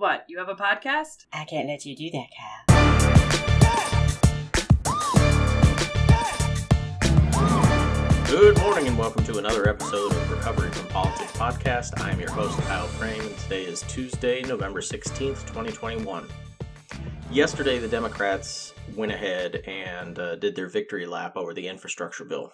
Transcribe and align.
What, 0.00 0.24
you 0.28 0.38
have 0.38 0.48
a 0.48 0.54
podcast? 0.54 1.26
I 1.30 1.44
can't 1.44 1.68
let 1.68 1.84
you 1.84 1.94
do 1.94 2.10
that, 2.12 2.28
Kyle. 2.34 2.64
Good 8.26 8.56
morning 8.60 8.86
and 8.86 8.96
welcome 8.96 9.22
to 9.24 9.36
another 9.36 9.68
episode 9.68 10.10
of 10.12 10.30
Recovery 10.30 10.70
from 10.70 10.86
Politics 10.86 11.32
podcast. 11.32 12.00
I 12.00 12.12
am 12.12 12.18
your 12.18 12.30
host, 12.30 12.58
Kyle 12.60 12.86
Frame, 12.86 13.20
and 13.20 13.36
today 13.40 13.64
is 13.64 13.82
Tuesday, 13.82 14.40
November 14.40 14.80
16th, 14.80 15.46
2021. 15.46 16.26
Yesterday, 17.30 17.78
the 17.78 17.86
Democrats 17.86 18.72
went 18.96 19.12
ahead 19.12 19.56
and 19.66 20.18
uh, 20.18 20.36
did 20.36 20.56
their 20.56 20.70
victory 20.70 21.04
lap 21.04 21.36
over 21.36 21.52
the 21.52 21.68
infrastructure 21.68 22.24
bill. 22.24 22.50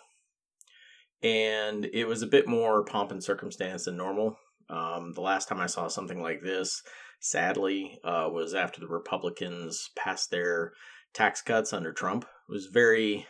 And 1.23 1.85
it 1.85 2.09
was 2.09 2.23
a 2.23 2.27
bit 2.27 2.49
more 2.49 2.85
pomp 2.85 3.13
and 3.13 3.23
circumstance 3.23 3.85
than 3.85 3.97
normal. 3.97 4.37
Um, 4.69 5.13
the 5.13 5.21
last 5.21 5.49
time 5.49 5.61
I 5.61 5.67
saw 5.67 5.87
something 5.87 6.21
like 6.21 6.43
this, 6.43 6.83
sadly, 7.21 7.99
uh, 8.05 8.29
was 8.31 8.55
after 8.55 8.81
the 8.81 8.89
Republicans 8.89 9.91
passed 9.97 10.31
their 10.31 10.73
tax 11.15 11.43
cuts 11.43 11.73
under 11.73 11.93
Trump. 11.93 12.25
It 12.49 12.53
was 12.53 12.67
very 12.67 13.27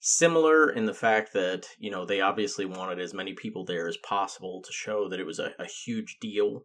similar 0.00 0.70
in 0.70 0.86
the 0.86 0.94
fact 0.94 1.34
that 1.34 1.66
you 1.78 1.90
know 1.90 2.06
they 2.06 2.20
obviously 2.20 2.64
wanted 2.64 2.98
as 2.98 3.12
many 3.12 3.34
people 3.34 3.64
there 3.64 3.86
as 3.86 3.98
possible 3.98 4.62
to 4.62 4.72
show 4.72 5.08
that 5.08 5.20
it 5.20 5.26
was 5.26 5.38
a, 5.38 5.52
a 5.58 5.66
huge 5.66 6.18
deal. 6.20 6.64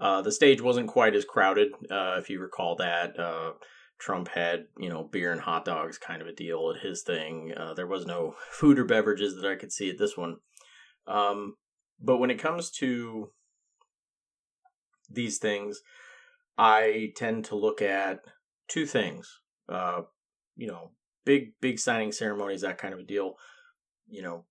Uh, 0.00 0.22
the 0.22 0.32
stage 0.32 0.62
wasn't 0.62 0.88
quite 0.88 1.14
as 1.14 1.24
crowded 1.24 1.72
uh, 1.90 2.16
if 2.18 2.30
you 2.30 2.40
recall 2.40 2.76
that 2.76 3.18
uh, 3.18 3.52
trump 3.98 4.28
had 4.28 4.64
you 4.78 4.88
know 4.88 5.04
beer 5.04 5.30
and 5.30 5.42
hot 5.42 5.64
dogs 5.64 5.98
kind 5.98 6.22
of 6.22 6.28
a 6.28 6.32
deal 6.32 6.72
at 6.74 6.82
his 6.82 7.02
thing. 7.02 7.52
Uh, 7.56 7.74
there 7.74 7.88
was 7.88 8.06
no 8.06 8.34
food 8.50 8.78
or 8.78 8.84
beverages 8.84 9.34
that 9.34 9.50
i 9.50 9.56
could 9.56 9.72
see 9.72 9.90
at 9.90 9.98
this 9.98 10.16
one. 10.16 10.36
Um, 11.06 11.56
but 12.00 12.18
when 12.18 12.30
it 12.30 12.38
comes 12.38 12.70
to 12.72 13.30
these 15.10 15.38
things 15.38 15.82
i 16.56 17.12
tend 17.16 17.44
to 17.44 17.56
look 17.56 17.82
at 17.82 18.20
two 18.68 18.86
things 18.86 19.40
uh, 19.68 20.02
you 20.56 20.66
know 20.66 20.90
big 21.24 21.52
big 21.60 21.78
signing 21.78 22.12
ceremonies 22.12 22.62
that 22.62 22.78
kind 22.78 22.94
of 22.94 23.00
a 23.00 23.04
deal. 23.04 23.36
You 24.08 24.22
know 24.22 24.44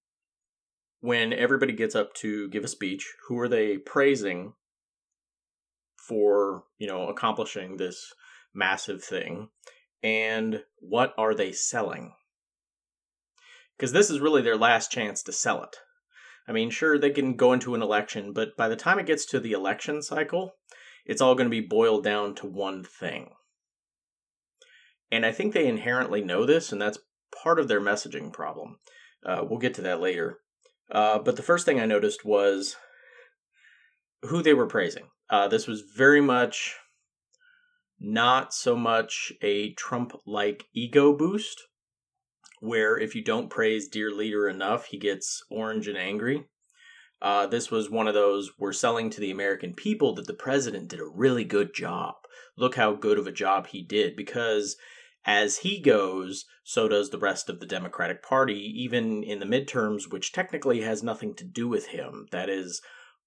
when 1.01 1.31
everybody 1.33 1.73
gets 1.73 1.95
up 1.95 2.13
to 2.13 2.49
give 2.49 2.63
a 2.63 2.67
speech 2.67 3.13
who 3.27 3.39
are 3.39 3.47
they 3.47 3.77
praising 3.77 4.53
for 5.97 6.63
you 6.77 6.87
know 6.87 7.07
accomplishing 7.07 7.77
this 7.77 8.13
massive 8.53 9.03
thing? 9.03 9.49
And 10.01 10.63
what 10.79 11.13
are 11.17 11.35
they 11.35 11.51
selling? 11.51 12.13
Because 13.77 13.91
this 13.91 14.09
is 14.09 14.21
really 14.21 14.41
their 14.41 14.57
last 14.57 14.91
chance 14.91 15.21
to 15.23 15.31
sell 15.31 15.63
it 15.63 15.77
i 16.49 16.51
mean 16.51 16.69
sure 16.69 16.97
they 16.97 17.11
can 17.11 17.35
go 17.35 17.53
into 17.53 17.75
an 17.75 17.81
election 17.81 18.33
but 18.33 18.57
by 18.57 18.67
the 18.67 18.75
time 18.75 18.99
it 18.99 19.05
gets 19.05 19.25
to 19.25 19.39
the 19.39 19.53
election 19.53 20.01
cycle 20.01 20.55
it's 21.05 21.21
all 21.21 21.35
going 21.35 21.45
to 21.45 21.49
be 21.49 21.61
boiled 21.61 22.03
down 22.03 22.35
to 22.35 22.45
one 22.45 22.83
thing 22.83 23.29
and 25.11 25.25
I 25.25 25.31
think 25.31 25.53
they 25.53 25.67
inherently 25.67 26.21
know 26.21 26.45
this, 26.45 26.71
and 26.71 26.81
that's 26.81 26.99
part 27.43 27.59
of 27.59 27.67
their 27.67 27.81
messaging 27.81 28.31
problem. 28.31 28.77
Uh, 29.25 29.43
we'll 29.47 29.59
get 29.59 29.73
to 29.75 29.81
that 29.81 29.99
later. 29.99 30.39
Uh, 30.91 31.19
but 31.19 31.35
the 31.35 31.43
first 31.43 31.65
thing 31.65 31.79
I 31.79 31.85
noticed 31.85 32.25
was 32.25 32.75
who 34.23 34.41
they 34.41 34.53
were 34.53 34.67
praising. 34.67 35.07
Uh, 35.29 35.47
this 35.47 35.67
was 35.67 35.83
very 35.95 36.21
much 36.21 36.75
not 37.99 38.53
so 38.53 38.75
much 38.75 39.31
a 39.41 39.73
Trump 39.73 40.13
like 40.25 40.65
ego 40.73 41.13
boost, 41.13 41.61
where 42.59 42.97
if 42.97 43.15
you 43.15 43.23
don't 43.23 43.49
praise 43.49 43.87
Dear 43.87 44.11
Leader 44.11 44.47
enough, 44.47 44.85
he 44.85 44.97
gets 44.97 45.43
orange 45.49 45.87
and 45.87 45.97
angry. 45.97 46.45
Uh, 47.21 47.47
this 47.47 47.69
was 47.69 47.89
one 47.89 48.07
of 48.07 48.13
those 48.13 48.51
we're 48.57 48.71
selling 48.71 49.09
to 49.09 49.19
the 49.19 49.31
American 49.31 49.73
people 49.73 50.15
that 50.15 50.27
the 50.27 50.33
president 50.33 50.87
did 50.87 50.99
a 50.99 51.05
really 51.05 51.43
good 51.43 51.73
job. 51.73 52.15
Look 52.57 52.75
how 52.75 52.93
good 52.93 53.19
of 53.19 53.27
a 53.27 53.31
job 53.31 53.67
he 53.67 53.81
did 53.83 54.15
because 54.15 54.77
as 55.25 55.59
he 55.59 55.81
goes, 55.81 56.45
so 56.63 56.87
does 56.87 57.09
the 57.09 57.19
rest 57.19 57.49
of 57.49 57.59
the 57.59 57.65
Democratic 57.65 58.23
Party, 58.23 58.73
even 58.77 59.23
in 59.23 59.39
the 59.39 59.45
midterms, 59.45 60.09
which 60.09 60.31
technically 60.31 60.81
has 60.81 61.03
nothing 61.03 61.35
to 61.35 61.43
do 61.43 61.67
with 61.67 61.87
him. 61.87 62.27
That 62.31 62.49
is 62.49 62.81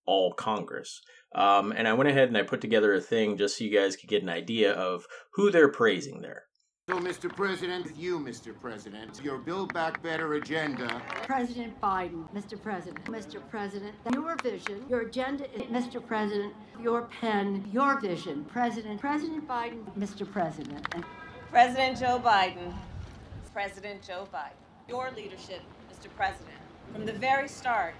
all 0.06 0.32
Congress. 0.32 1.02
Um, 1.34 1.72
and 1.72 1.86
I 1.86 1.92
went 1.92 2.10
ahead 2.10 2.28
and 2.28 2.36
I 2.36 2.42
put 2.42 2.60
together 2.60 2.94
a 2.94 3.00
thing 3.00 3.36
just 3.36 3.58
so 3.58 3.64
you 3.64 3.70
guys 3.70 3.96
could 3.96 4.08
get 4.08 4.22
an 4.22 4.28
idea 4.28 4.72
of 4.72 5.06
who 5.34 5.50
they're 5.50 5.70
praising 5.70 6.20
there. 6.20 6.44
So, 6.90 6.98
Mr. 6.98 7.32
President, 7.34 7.96
you, 7.96 8.18
Mr. 8.18 8.52
President, 8.60 9.20
your 9.22 9.38
Build 9.38 9.72
Back 9.72 10.02
Better 10.02 10.34
agenda. 10.34 11.00
President 11.22 11.80
Biden, 11.80 12.28
Mr. 12.34 12.60
President, 12.60 13.04
Mr. 13.04 13.40
President, 13.50 13.94
your 14.12 14.34
vision, 14.42 14.84
your 14.88 15.02
agenda 15.02 15.44
Mr. 15.70 16.04
President, 16.04 16.52
your 16.82 17.02
pen, 17.02 17.64
your 17.72 18.00
vision, 18.00 18.44
President, 18.46 19.00
President 19.00 19.46
Biden, 19.46 19.84
Mr. 19.96 20.28
President. 20.28 20.84
And 20.92 21.04
President 21.52 22.00
Joe 22.00 22.20
Biden, 22.22 22.74
President 23.52 24.02
Joe 24.02 24.26
Biden, 24.34 24.50
your 24.88 25.12
leadership, 25.12 25.60
Mr. 25.88 26.08
President. 26.16 26.58
From 26.92 27.06
the 27.06 27.12
very 27.12 27.46
start, 27.46 27.94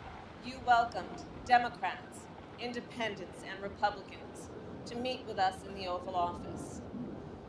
you 0.44 0.56
welcomed 0.66 1.22
Democrats, 1.46 2.22
independents, 2.58 3.44
and 3.48 3.62
Republicans 3.62 4.48
to 4.86 4.96
meet 4.96 5.24
with 5.28 5.38
us 5.38 5.54
in 5.68 5.74
the 5.76 5.86
Oval 5.86 6.16
Office. 6.16 6.80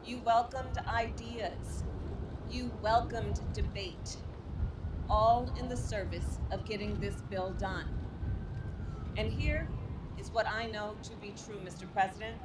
You 0.05 0.19
welcomed 0.25 0.77
ideas. 0.85 1.83
You 2.51 2.71
welcomed 2.81 3.39
debate, 3.53 4.17
all 5.09 5.49
in 5.57 5.69
the 5.69 5.77
service 5.77 6.39
of 6.51 6.65
getting 6.65 6.99
this 6.99 7.15
bill 7.29 7.51
done. 7.51 7.87
And 9.15 9.31
here 9.31 9.69
is 10.19 10.29
what 10.29 10.45
I 10.45 10.65
know 10.65 10.95
to 11.03 11.15
be 11.15 11.33
true, 11.45 11.57
Mr. 11.63 11.91
President. 11.93 12.35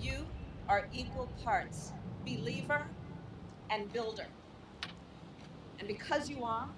You 0.00 0.24
are 0.68 0.86
equal 0.92 1.28
parts 1.42 1.92
believer 2.24 2.86
and 3.70 3.92
builder. 3.92 4.26
And 5.80 5.88
because 5.88 6.30
you 6.30 6.44
are, 6.44 6.68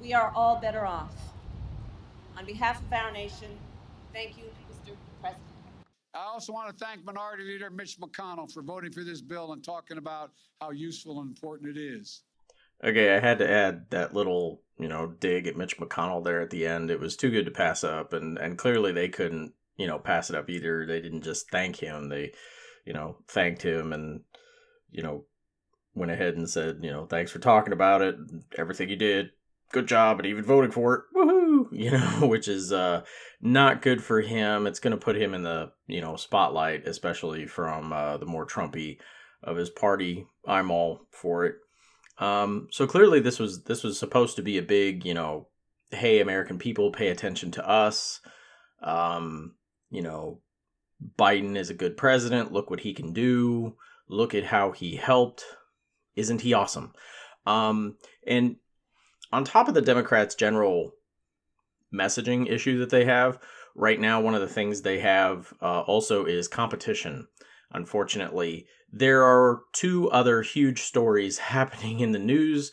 we 0.00 0.14
are 0.14 0.32
all 0.36 0.60
better 0.60 0.86
off. 0.86 1.14
On 2.38 2.44
behalf 2.44 2.80
of 2.80 2.92
our 2.92 3.10
nation, 3.10 3.48
thank 4.12 4.38
you, 4.38 4.44
Mr. 4.70 4.94
President. 5.20 5.55
I 6.16 6.24
also 6.32 6.52
want 6.52 6.76
to 6.76 6.84
thank 6.84 7.04
Minority 7.04 7.44
Leader 7.44 7.70
Mitch 7.70 7.98
McConnell 8.00 8.50
for 8.50 8.62
voting 8.62 8.92
for 8.92 9.04
this 9.04 9.20
bill 9.20 9.52
and 9.52 9.62
talking 9.62 9.98
about 9.98 10.30
how 10.60 10.70
useful 10.70 11.20
and 11.20 11.28
important 11.28 11.76
it 11.76 11.80
is. 11.80 12.22
Okay, 12.82 13.14
I 13.14 13.20
had 13.20 13.38
to 13.38 13.50
add 13.50 13.90
that 13.90 14.14
little, 14.14 14.62
you 14.78 14.88
know, 14.88 15.06
dig 15.06 15.46
at 15.46 15.56
Mitch 15.56 15.78
McConnell 15.78 16.24
there 16.24 16.40
at 16.40 16.50
the 16.50 16.66
end. 16.66 16.90
It 16.90 17.00
was 17.00 17.16
too 17.16 17.30
good 17.30 17.44
to 17.46 17.50
pass 17.50 17.84
up, 17.84 18.12
and 18.12 18.38
and 18.38 18.58
clearly 18.58 18.92
they 18.92 19.08
couldn't, 19.08 19.52
you 19.76 19.86
know, 19.86 19.98
pass 19.98 20.30
it 20.30 20.36
up 20.36 20.48
either. 20.48 20.86
They 20.86 21.00
didn't 21.00 21.22
just 21.22 21.50
thank 21.50 21.76
him; 21.76 22.08
they, 22.08 22.32
you 22.84 22.92
know, 22.92 23.16
thanked 23.28 23.62
him 23.62 23.92
and, 23.92 24.22
you 24.90 25.02
know, 25.02 25.24
went 25.94 26.12
ahead 26.12 26.36
and 26.36 26.48
said, 26.48 26.80
you 26.82 26.90
know, 26.90 27.06
thanks 27.06 27.30
for 27.30 27.38
talking 27.38 27.72
about 27.72 28.02
it, 28.02 28.16
everything 28.56 28.88
you 28.88 28.96
did, 28.96 29.30
good 29.72 29.88
job, 29.88 30.18
and 30.18 30.26
even 30.26 30.44
voting 30.44 30.70
for 30.70 30.94
it, 30.94 31.00
woohoo! 31.16 31.45
You 31.72 31.92
know, 31.92 32.26
which 32.26 32.48
is 32.48 32.72
uh 32.72 33.02
not 33.40 33.82
good 33.82 34.02
for 34.02 34.20
him. 34.20 34.66
It's 34.66 34.80
going 34.80 34.92
to 34.92 35.04
put 35.04 35.16
him 35.16 35.34
in 35.34 35.42
the 35.42 35.72
you 35.86 36.00
know 36.00 36.16
spotlight, 36.16 36.86
especially 36.86 37.46
from 37.46 37.92
uh, 37.92 38.16
the 38.16 38.26
more 38.26 38.46
Trumpy 38.46 38.98
of 39.42 39.56
his 39.56 39.70
party. 39.70 40.26
I'm 40.46 40.70
all 40.70 41.06
for 41.10 41.46
it. 41.46 41.56
Um, 42.18 42.68
so 42.70 42.86
clearly 42.86 43.20
this 43.20 43.38
was 43.38 43.64
this 43.64 43.82
was 43.82 43.98
supposed 43.98 44.36
to 44.36 44.42
be 44.42 44.58
a 44.58 44.62
big, 44.62 45.04
you 45.04 45.14
know, 45.14 45.48
hey 45.90 46.20
American 46.20 46.58
people, 46.58 46.90
pay 46.90 47.08
attention 47.08 47.50
to 47.52 47.68
us. 47.68 48.20
Um, 48.82 49.54
you 49.90 50.02
know, 50.02 50.40
Biden 51.18 51.56
is 51.56 51.70
a 51.70 51.74
good 51.74 51.96
president. 51.96 52.52
Look 52.52 52.70
what 52.70 52.80
he 52.80 52.94
can 52.94 53.12
do. 53.12 53.76
Look 54.08 54.34
at 54.34 54.44
how 54.44 54.72
he 54.72 54.96
helped. 54.96 55.44
Isn't 56.14 56.40
he 56.40 56.54
awesome? 56.54 56.92
Um, 57.44 57.96
and 58.26 58.56
on 59.32 59.44
top 59.44 59.68
of 59.68 59.74
the 59.74 59.82
Democrats' 59.82 60.34
general 60.34 60.92
messaging 61.94 62.50
issue 62.50 62.78
that 62.78 62.90
they 62.90 63.04
have 63.04 63.38
right 63.76 64.00
now, 64.00 64.20
one 64.20 64.34
of 64.34 64.40
the 64.40 64.48
things 64.48 64.80
they 64.80 64.98
have 65.00 65.52
uh, 65.60 65.80
also 65.82 66.24
is 66.24 66.48
competition. 66.48 67.28
Unfortunately, 67.72 68.66
there 68.92 69.22
are 69.22 69.60
two 69.72 70.10
other 70.10 70.42
huge 70.42 70.82
stories 70.82 71.38
happening 71.54 72.00
in 72.00 72.12
the 72.12 72.18
news 72.18 72.72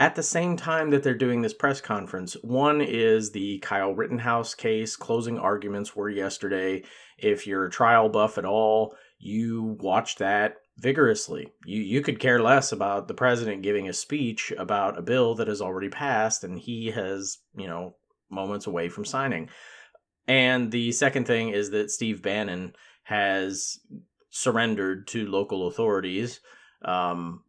at 0.00 0.16
the 0.16 0.22
same 0.22 0.56
time 0.56 0.90
that 0.90 1.02
they're 1.02 1.14
doing 1.14 1.42
this 1.42 1.54
press 1.54 1.80
conference. 1.80 2.34
One 2.42 2.80
is 2.80 3.30
the 3.30 3.58
Kyle 3.60 3.94
Rittenhouse 3.94 4.54
case. 4.54 4.96
Closing 4.96 5.38
arguments 5.38 5.94
were 5.94 6.10
yesterday. 6.10 6.82
If 7.16 7.46
you're 7.46 7.66
a 7.66 7.70
trial 7.70 8.08
buff 8.08 8.36
at 8.36 8.44
all, 8.44 8.96
you 9.18 9.76
watched 9.80 10.18
that 10.18 10.56
vigorously. 10.76 11.52
You 11.64 11.80
you 11.80 12.02
could 12.02 12.18
care 12.18 12.42
less 12.42 12.72
about 12.72 13.06
the 13.06 13.14
president 13.14 13.62
giving 13.62 13.88
a 13.88 13.92
speech 13.92 14.52
about 14.58 14.98
a 14.98 15.02
bill 15.02 15.36
that 15.36 15.46
has 15.46 15.62
already 15.62 15.88
passed 15.88 16.42
and 16.42 16.58
he 16.58 16.90
has, 16.90 17.38
you 17.56 17.68
know, 17.68 17.94
moments 18.34 18.66
away 18.66 18.88
from 18.88 19.04
signing. 19.04 19.48
And 20.26 20.70
the 20.70 20.92
second 20.92 21.26
thing 21.26 21.50
is 21.50 21.70
that 21.70 21.90
Steve 21.90 22.22
Bannon 22.22 22.74
has 23.04 23.78
surrendered 24.30 25.06
to 25.08 25.26
local 25.26 25.68
authorities 25.68 26.40
um, 26.84 27.42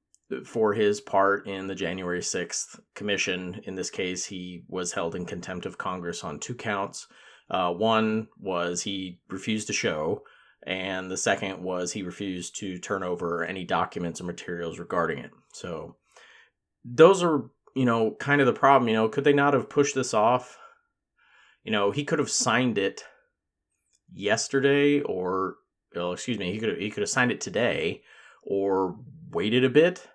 for 0.45 0.73
his 0.73 1.01
part 1.01 1.47
in 1.47 1.67
the 1.67 1.75
January 1.75 2.19
6th 2.19 2.79
commission. 2.93 3.61
In 3.63 3.75
this 3.75 3.89
case, 3.89 4.25
he 4.25 4.63
was 4.67 4.91
held 4.91 5.15
in 5.15 5.25
contempt 5.25 5.65
of 5.65 5.77
Congress 5.77 6.23
on 6.23 6.39
two 6.39 6.55
counts 6.55 7.07
Uh, 7.49 7.71
one 7.71 8.27
was 8.39 8.81
he 8.81 9.19
refused 9.29 9.67
to 9.67 9.73
show, 9.73 10.23
and 10.65 11.11
the 11.11 11.17
second 11.17 11.61
was 11.61 11.91
he 11.91 12.01
refused 12.01 12.55
to 12.59 12.79
turn 12.79 13.03
over 13.03 13.43
any 13.43 13.63
documents 13.63 14.19
or 14.19 14.23
materials 14.23 14.79
regarding 14.79 15.19
it. 15.19 15.31
So 15.53 15.95
those 16.83 17.21
are, 17.21 17.43
you 17.75 17.85
know, 17.85 18.15
kind 18.19 18.41
of 18.41 18.47
the 18.47 18.53
problem. 18.53 18.89
You 18.89 18.95
know, 18.95 19.09
could 19.09 19.23
they 19.23 19.33
not 19.33 19.53
have 19.53 19.69
pushed 19.69 19.93
this 19.93 20.13
off? 20.13 20.57
You 21.65 21.71
know, 21.73 21.91
he 21.91 22.05
could 22.05 22.19
have 22.19 22.31
signed 22.31 22.77
it 22.77 23.03
yesterday, 24.13 25.01
or 25.01 25.55
well, 25.93 26.13
excuse 26.13 26.39
me, 26.39 26.53
he 26.53 26.59
could 26.59 26.69
have, 26.69 26.77
he 26.77 26.89
could 26.89 27.01
have 27.01 27.09
signed 27.09 27.31
it 27.31 27.41
today, 27.41 28.03
or 28.43 28.95
waited 29.31 29.65
a 29.65 29.69
bit 29.69 30.07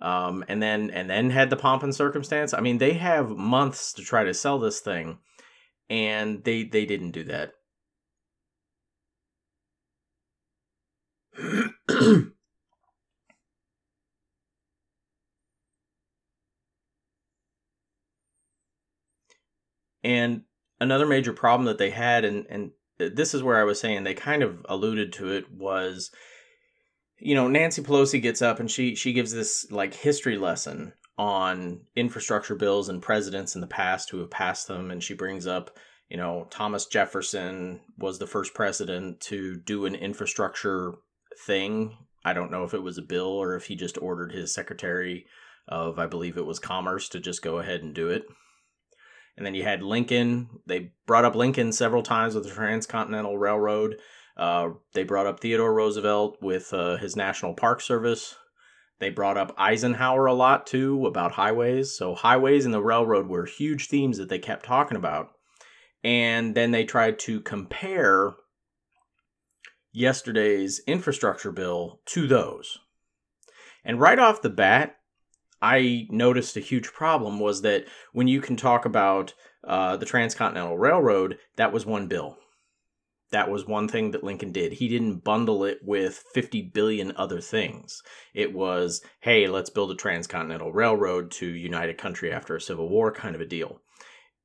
um, 0.00 0.44
and 0.48 0.62
then 0.62 0.90
and 0.90 1.08
then 1.10 1.30
had 1.30 1.50
the 1.50 1.56
pomp 1.56 1.82
and 1.82 1.94
circumstance. 1.94 2.54
I 2.54 2.60
mean, 2.60 2.78
they 2.78 2.94
have 2.94 3.30
months 3.30 3.92
to 3.94 4.02
try 4.02 4.24
to 4.24 4.34
sell 4.34 4.58
this 4.58 4.80
thing, 4.80 5.18
and 5.88 6.42
they 6.44 6.64
they 6.64 6.86
didn't 6.86 7.12
do 7.12 7.24
that. 7.24 7.52
and 20.04 20.42
another 20.80 21.06
major 21.06 21.32
problem 21.32 21.66
that 21.66 21.78
they 21.78 21.90
had, 21.90 22.24
and 22.24 22.46
and 22.48 22.70
this 22.98 23.34
is 23.34 23.42
where 23.42 23.58
I 23.58 23.64
was 23.64 23.80
saying 23.80 24.04
they 24.04 24.14
kind 24.14 24.42
of 24.42 24.64
alluded 24.68 25.12
to 25.14 25.32
it 25.32 25.50
was 25.50 26.10
you 27.20 27.34
know, 27.34 27.48
Nancy 27.48 27.82
Pelosi 27.82 28.20
gets 28.20 28.42
up 28.42 28.60
and 28.60 28.70
she 28.70 28.94
she 28.94 29.12
gives 29.12 29.32
this 29.32 29.70
like 29.70 29.94
history 29.94 30.38
lesson 30.38 30.94
on 31.18 31.82
infrastructure 31.94 32.54
bills 32.54 32.88
and 32.88 33.02
presidents 33.02 33.54
in 33.54 33.60
the 33.60 33.66
past 33.66 34.10
who 34.10 34.18
have 34.18 34.30
passed 34.30 34.66
them 34.68 34.90
and 34.90 35.02
she 35.02 35.12
brings 35.12 35.46
up, 35.46 35.76
you 36.08 36.16
know, 36.16 36.46
Thomas 36.50 36.86
Jefferson 36.86 37.80
was 37.98 38.18
the 38.18 38.26
first 38.26 38.54
president 38.54 39.20
to 39.20 39.56
do 39.56 39.84
an 39.84 39.94
infrastructure 39.94 40.94
thing. 41.46 41.96
I 42.24 42.32
don't 42.32 42.50
know 42.50 42.64
if 42.64 42.72
it 42.72 42.82
was 42.82 42.96
a 42.96 43.02
bill 43.02 43.28
or 43.28 43.54
if 43.54 43.66
he 43.66 43.76
just 43.76 43.98
ordered 43.98 44.32
his 44.32 44.54
secretary 44.54 45.26
of 45.68 45.98
I 45.98 46.06
believe 46.06 46.38
it 46.38 46.46
was 46.46 46.58
commerce 46.58 47.10
to 47.10 47.20
just 47.20 47.42
go 47.42 47.58
ahead 47.58 47.82
and 47.82 47.94
do 47.94 48.08
it. 48.08 48.24
And 49.40 49.46
then 49.46 49.54
you 49.54 49.62
had 49.62 49.82
Lincoln. 49.82 50.50
They 50.66 50.92
brought 51.06 51.24
up 51.24 51.34
Lincoln 51.34 51.72
several 51.72 52.02
times 52.02 52.34
with 52.34 52.44
the 52.44 52.50
Transcontinental 52.50 53.38
Railroad. 53.38 53.96
Uh, 54.36 54.72
they 54.92 55.02
brought 55.02 55.26
up 55.26 55.40
Theodore 55.40 55.72
Roosevelt 55.72 56.36
with 56.42 56.74
uh, 56.74 56.98
his 56.98 57.16
National 57.16 57.54
Park 57.54 57.80
Service. 57.80 58.36
They 58.98 59.08
brought 59.08 59.38
up 59.38 59.54
Eisenhower 59.56 60.26
a 60.26 60.34
lot 60.34 60.66
too 60.66 61.06
about 61.06 61.32
highways. 61.32 61.96
So, 61.96 62.14
highways 62.14 62.66
and 62.66 62.74
the 62.74 62.82
railroad 62.82 63.28
were 63.28 63.46
huge 63.46 63.88
themes 63.88 64.18
that 64.18 64.28
they 64.28 64.38
kept 64.38 64.66
talking 64.66 64.98
about. 64.98 65.30
And 66.04 66.54
then 66.54 66.70
they 66.70 66.84
tried 66.84 67.18
to 67.20 67.40
compare 67.40 68.34
yesterday's 69.90 70.82
infrastructure 70.86 71.50
bill 71.50 72.02
to 72.08 72.26
those. 72.26 72.76
And 73.86 73.98
right 73.98 74.18
off 74.18 74.42
the 74.42 74.50
bat, 74.50 74.96
I 75.62 76.06
noticed 76.10 76.56
a 76.56 76.60
huge 76.60 76.92
problem 76.92 77.38
was 77.38 77.62
that 77.62 77.86
when 78.12 78.28
you 78.28 78.40
can 78.40 78.56
talk 78.56 78.84
about 78.84 79.34
uh, 79.66 79.96
the 79.96 80.06
Transcontinental 80.06 80.78
Railroad, 80.78 81.38
that 81.56 81.72
was 81.72 81.84
one 81.84 82.06
bill. 82.06 82.38
That 83.30 83.50
was 83.50 83.66
one 83.66 83.86
thing 83.86 84.10
that 84.10 84.24
Lincoln 84.24 84.50
did. 84.50 84.72
He 84.72 84.88
didn't 84.88 85.22
bundle 85.22 85.64
it 85.64 85.78
with 85.84 86.24
50 86.34 86.62
billion 86.74 87.12
other 87.14 87.40
things. 87.40 88.02
It 88.34 88.52
was, 88.52 89.02
hey, 89.20 89.46
let's 89.46 89.70
build 89.70 89.92
a 89.92 89.94
transcontinental 89.94 90.72
railroad 90.72 91.30
to 91.32 91.46
unite 91.46 91.90
a 91.90 91.94
country 91.94 92.32
after 92.32 92.56
a 92.56 92.60
civil 92.60 92.88
war 92.88 93.12
kind 93.12 93.34
of 93.34 93.40
a 93.40 93.46
deal. 93.46 93.80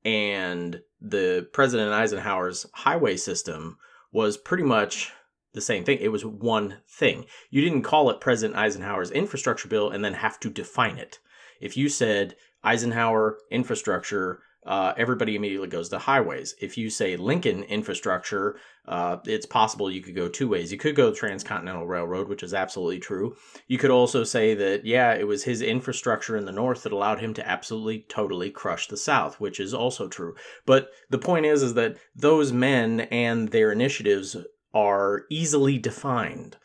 And 0.04 0.80
the 1.00 1.48
President 1.52 1.92
Eisenhower's 1.92 2.66
highway 2.74 3.16
system 3.16 3.78
was 4.12 4.36
pretty 4.36 4.62
much 4.62 5.12
the 5.56 5.60
same 5.60 5.84
thing. 5.84 5.98
It 6.00 6.12
was 6.12 6.24
one 6.24 6.76
thing. 6.88 7.24
You 7.50 7.60
didn't 7.62 7.82
call 7.82 8.08
it 8.10 8.20
President 8.20 8.56
Eisenhower's 8.56 9.10
infrastructure 9.10 9.66
bill 9.66 9.90
and 9.90 10.04
then 10.04 10.14
have 10.14 10.38
to 10.40 10.50
define 10.50 10.98
it. 10.98 11.18
If 11.60 11.76
you 11.76 11.88
said 11.88 12.36
Eisenhower 12.62 13.38
infrastructure 13.50 14.40
uh, 14.66 14.92
everybody 14.96 15.36
immediately 15.36 15.68
goes 15.68 15.88
to 15.88 15.98
highways. 15.98 16.56
If 16.60 16.76
you 16.76 16.90
say 16.90 17.16
Lincoln 17.16 17.62
infrastructure, 17.62 18.56
uh, 18.86 19.18
it's 19.24 19.46
possible 19.46 19.90
you 19.90 20.02
could 20.02 20.16
go 20.16 20.28
two 20.28 20.48
ways. 20.48 20.72
You 20.72 20.78
could 20.78 20.96
go 20.96 21.12
Transcontinental 21.12 21.86
Railroad, 21.86 22.28
which 22.28 22.42
is 22.42 22.52
absolutely 22.52 22.98
true. 22.98 23.36
You 23.68 23.78
could 23.78 23.92
also 23.92 24.24
say 24.24 24.54
that, 24.54 24.84
yeah, 24.84 25.14
it 25.14 25.26
was 25.26 25.44
his 25.44 25.62
infrastructure 25.62 26.36
in 26.36 26.46
the 26.46 26.52
North 26.52 26.82
that 26.82 26.92
allowed 26.92 27.20
him 27.20 27.32
to 27.34 27.48
absolutely, 27.48 28.06
totally 28.08 28.50
crush 28.50 28.88
the 28.88 28.96
South, 28.96 29.38
which 29.38 29.60
is 29.60 29.72
also 29.72 30.08
true. 30.08 30.34
But 30.66 30.88
the 31.10 31.18
point 31.18 31.46
is, 31.46 31.62
is 31.62 31.74
that 31.74 31.96
those 32.16 32.52
men 32.52 33.02
and 33.02 33.48
their 33.50 33.70
initiatives 33.70 34.36
are 34.76 35.24
easily 35.30 35.78
defined 35.78 36.58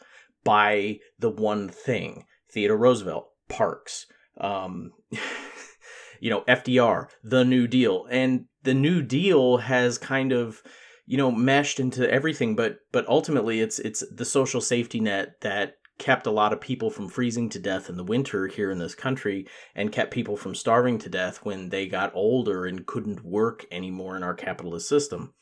by 0.43 0.99
the 1.17 1.29
one 1.29 1.69
thing 1.69 2.25
Theodore 2.51 2.77
Roosevelt, 2.77 3.29
parks. 3.47 4.05
Um, 4.37 4.91
you 6.19 6.29
know, 6.29 6.41
FDR, 6.41 7.07
the 7.23 7.45
New 7.45 7.67
Deal. 7.67 8.05
And 8.11 8.45
the 8.63 8.73
New 8.73 9.01
Deal 9.01 9.57
has 9.57 9.97
kind 9.97 10.33
of, 10.33 10.61
you 11.05 11.17
know, 11.17 11.31
meshed 11.31 11.79
into 11.79 12.09
everything, 12.11 12.53
but 12.55 12.79
but 12.91 13.07
ultimately 13.07 13.61
it's 13.61 13.79
it's 13.79 14.03
the 14.13 14.25
social 14.25 14.59
safety 14.59 14.99
net 14.99 15.39
that 15.41 15.75
kept 15.97 16.27
a 16.27 16.31
lot 16.31 16.51
of 16.51 16.59
people 16.59 16.89
from 16.89 17.07
freezing 17.07 17.47
to 17.47 17.59
death 17.59 17.89
in 17.89 17.95
the 17.95 18.03
winter 18.03 18.47
here 18.47 18.71
in 18.71 18.79
this 18.79 18.95
country 18.95 19.47
and 19.73 19.91
kept 19.91 20.11
people 20.11 20.35
from 20.35 20.53
starving 20.53 20.97
to 20.97 21.09
death 21.09 21.45
when 21.45 21.69
they 21.69 21.87
got 21.87 22.11
older 22.13 22.65
and 22.65 22.87
couldn't 22.87 23.23
work 23.23 23.65
anymore 23.71 24.17
in 24.17 24.23
our 24.23 24.33
capitalist 24.33 24.89
system. 24.89 25.33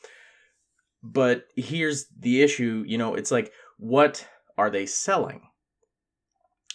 But 1.02 1.46
here's 1.56 2.08
the 2.18 2.42
issue, 2.42 2.84
you 2.86 2.98
know, 2.98 3.16
it's 3.16 3.32
like 3.32 3.52
what 3.78 4.28
are 4.58 4.70
they 4.70 4.86
selling? 4.86 5.42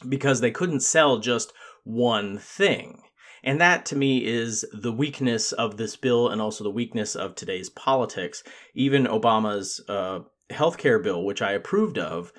Because 0.09 0.41
they 0.41 0.51
couldn't 0.51 0.81
sell 0.81 1.19
just 1.19 1.53
one 1.85 2.39
thing. 2.39 3.03
And 3.43 3.61
that 3.61 3.85
to 3.87 3.97
me 3.97 4.25
is 4.25 4.65
the 4.73 4.93
weakness 4.93 5.53
of 5.53 5.77
this 5.77 5.97
bill 5.97 6.31
and 6.31 6.41
also 6.41 6.65
the 6.65 6.71
weakness 6.71 7.15
of 7.15 7.35
today's 7.35 7.69
politics. 7.69 8.43
Even 8.75 9.05
Obama's 9.05 9.85
uh, 9.87 10.21
healthcare 10.51 11.03
bill, 11.03 11.25
which 11.25 11.43
I 11.43 11.53
approved 11.53 11.99
of, 11.99 12.33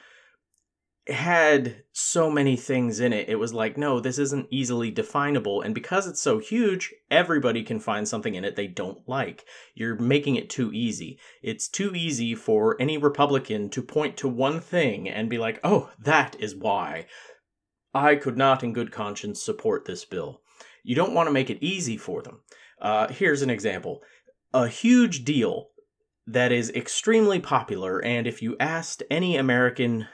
had 1.07 1.83
so 1.91 2.31
many 2.31 2.55
things 2.55 2.99
in 2.99 3.13
it. 3.13 3.29
It 3.29 3.35
was 3.35 3.53
like, 3.53 3.77
no, 3.77 3.99
this 3.99 4.17
isn't 4.17 4.47
easily 4.49 4.89
definable. 4.89 5.61
And 5.61 5.75
because 5.75 6.07
it's 6.07 6.21
so 6.21 6.39
huge, 6.39 6.93
everybody 7.11 7.63
can 7.63 7.79
find 7.79 8.07
something 8.07 8.33
in 8.33 8.43
it 8.43 8.55
they 8.55 8.67
don't 8.67 9.07
like. 9.07 9.45
You're 9.75 9.95
making 9.95 10.35
it 10.35 10.49
too 10.49 10.71
easy. 10.73 11.19
It's 11.43 11.67
too 11.67 11.93
easy 11.93 12.33
for 12.33 12.75
any 12.79 12.97
Republican 12.97 13.69
to 13.71 13.83
point 13.83 14.17
to 14.17 14.27
one 14.27 14.59
thing 14.59 15.07
and 15.07 15.29
be 15.29 15.37
like, 15.37 15.59
oh, 15.63 15.91
that 15.99 16.35
is 16.39 16.55
why. 16.55 17.05
I 17.93 18.15
could 18.15 18.37
not, 18.37 18.63
in 18.63 18.73
good 18.73 18.91
conscience, 18.91 19.41
support 19.41 19.85
this 19.85 20.05
bill. 20.05 20.41
You 20.83 20.95
don't 20.95 21.13
want 21.13 21.27
to 21.27 21.33
make 21.33 21.49
it 21.49 21.61
easy 21.61 21.97
for 21.97 22.21
them. 22.21 22.41
Uh, 22.81 23.07
here's 23.07 23.41
an 23.41 23.49
example 23.49 24.01
a 24.53 24.67
huge 24.67 25.23
deal 25.23 25.67
that 26.27 26.51
is 26.51 26.71
extremely 26.71 27.39
popular, 27.39 28.03
and 28.03 28.25
if 28.25 28.41
you 28.41 28.55
asked 28.59 29.03
any 29.11 29.37
American, 29.37 30.07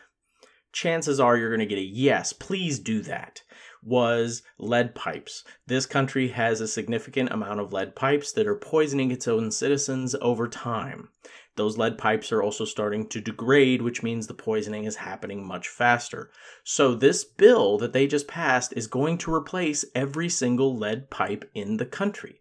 chances 0.72 1.20
are 1.20 1.38
you're 1.38 1.50
going 1.50 1.60
to 1.60 1.66
get 1.66 1.78
a 1.78 1.82
yes, 1.82 2.34
please 2.34 2.80
do 2.80 3.02
that. 3.02 3.42
Was 3.84 4.44
lead 4.60 4.94
pipes. 4.94 5.44
This 5.66 5.88
country 5.88 6.28
has 6.30 6.62
a 6.62 6.68
significant 6.68 7.32
amount 7.32 7.60
of 7.60 7.74
lead 7.74 7.96
pipes 7.96 8.32
that 8.34 8.46
are 8.46 8.56
poisoning 8.56 9.12
its 9.12 9.28
own 9.28 9.50
citizens 9.50 10.16
over 10.22 10.48
time. 10.48 11.10
Those 11.58 11.78
lead 11.78 11.98
pipes 11.98 12.32
are 12.32 12.42
also 12.42 12.64
starting 12.64 13.08
to 13.10 13.20
degrade, 13.20 13.82
which 13.82 14.04
means 14.04 14.28
the 14.28 14.34
poisoning 14.34 14.86
is 14.86 14.98
happening 14.98 15.46
much 15.46 15.68
faster. 15.68 16.32
So, 16.64 16.96
this 16.96 17.24
bill 17.26 17.78
that 17.80 17.92
they 17.92 18.08
just 18.08 18.28
passed 18.28 18.74
is 18.76 18.88
going 18.88 19.18
to 19.20 19.34
replace 19.34 19.84
every 19.94 20.30
single 20.30 20.78
lead 20.78 21.10
pipe 21.10 21.50
in 21.54 21.78
the 21.78 21.86
country. 21.86 22.40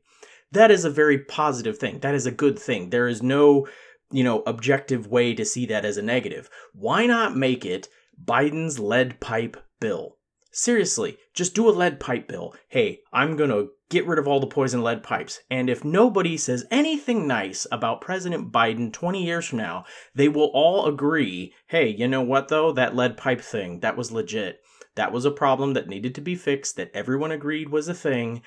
That 0.53 0.71
is 0.71 0.85
a 0.85 0.91
very 0.91 1.19
positive 1.19 1.79
thing. 1.79 2.01
That 2.01 2.15
is 2.15 2.27
a 2.27 2.31
good 2.31 2.59
thing. 2.59 2.91
There 2.91 3.09
is 3.09 3.23
no, 3.23 3.67
you 4.13 4.23
know, 4.23 4.43
objective 4.47 5.07
way 5.07 5.35
to 5.35 5.45
see 5.45 5.67
that 5.67 5.85
as 5.85 5.97
a 5.97 6.03
negative. 6.03 6.49
Why 6.73 7.07
not 7.07 7.37
make 7.37 7.65
it 7.65 7.89
Biden's 8.25 8.79
lead 8.79 9.21
pipe 9.21 9.57
bill? 9.81 10.17
Seriously, 10.53 11.17
just 11.33 11.55
do 11.55 11.69
a 11.69 11.71
lead 11.71 12.01
pipe 12.01 12.27
bill. 12.27 12.55
Hey, 12.69 13.01
I'm 13.13 13.37
going 13.37 13.51
to 13.51 13.71
get 13.89 14.07
rid 14.07 14.19
of 14.19 14.27
all 14.27 14.41
the 14.41 14.47
poison 14.47 14.83
lead 14.83 15.03
pipes. 15.03 15.41
And 15.51 15.71
if 15.71 15.85
nobody 15.85 16.37
says 16.37 16.65
anything 16.71 17.27
nice 17.27 17.67
about 17.71 18.01
President 18.01 18.51
Biden 18.51 18.93
20 18.93 19.25
years 19.25 19.47
from 19.47 19.59
now, 19.59 19.85
they 20.15 20.29
will 20.29 20.51
all 20.55 20.87
agree 20.87 21.55
hey, 21.69 21.89
you 21.89 22.09
know 22.09 22.23
what 22.23 22.49
though? 22.49 22.73
That 22.73 22.97
lead 22.97 23.17
pipe 23.17 23.41
thing, 23.41 23.81
that 23.81 23.97
was 23.97 24.11
legit. 24.11 24.61
That 24.97 25.13
was 25.13 25.25
a 25.25 25.31
problem 25.31 25.75
that 25.75 25.89
needed 25.89 26.15
to 26.17 26.21
be 26.21 26.35
fixed, 26.35 26.77
that 26.77 26.91
everyone 26.95 27.31
agreed 27.31 27.69
was 27.69 27.89
a 27.89 27.95
thing, 27.95 28.43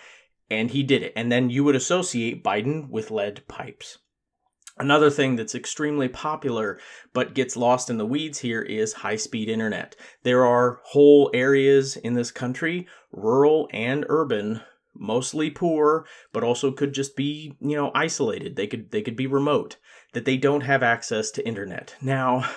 and 0.50 0.72
he 0.72 0.84
did 0.84 1.04
it. 1.04 1.14
And 1.16 1.32
then 1.32 1.50
you 1.50 1.64
would 1.64 1.76
associate 1.76 2.44
Biden 2.44 2.90
with 2.90 3.12
lead 3.12 3.48
pipes. 3.48 4.00
Another 4.78 5.10
thing 5.10 5.36
that's 5.36 5.54
extremely 5.54 6.08
popular 6.08 6.80
but 7.14 7.36
gets 7.36 7.56
lost 7.56 7.90
in 7.90 7.98
the 7.98 8.06
weeds 8.06 8.40
here 8.40 8.62
is 8.62 8.94
high 8.94 9.16
speed 9.16 9.48
internet. 9.48 9.96
There 10.24 10.46
are 10.46 10.80
whole 10.84 11.30
areas 11.34 11.96
in 11.96 12.16
this 12.16 12.32
country, 12.32 12.88
rural 13.12 13.70
and 13.72 14.06
urban, 14.10 14.62
mostly 14.96 15.50
poor, 15.50 16.06
but 16.32 16.44
also 16.44 16.72
could 16.72 16.94
just 16.94 17.16
be, 17.16 17.56
you 17.60 17.76
know, 17.76 17.92
isolated. 17.94 18.56
They 18.56 18.68
could 18.68 18.92
they 18.92 19.02
could 19.02 19.16
be 19.16 19.28
remote, 19.28 19.78
that 20.14 20.26
they 20.26 20.38
don't 20.38 20.62
have 20.62 20.82
access 20.82 21.30
to 21.32 21.48
internet. 21.48 21.96
Now, 22.02 22.50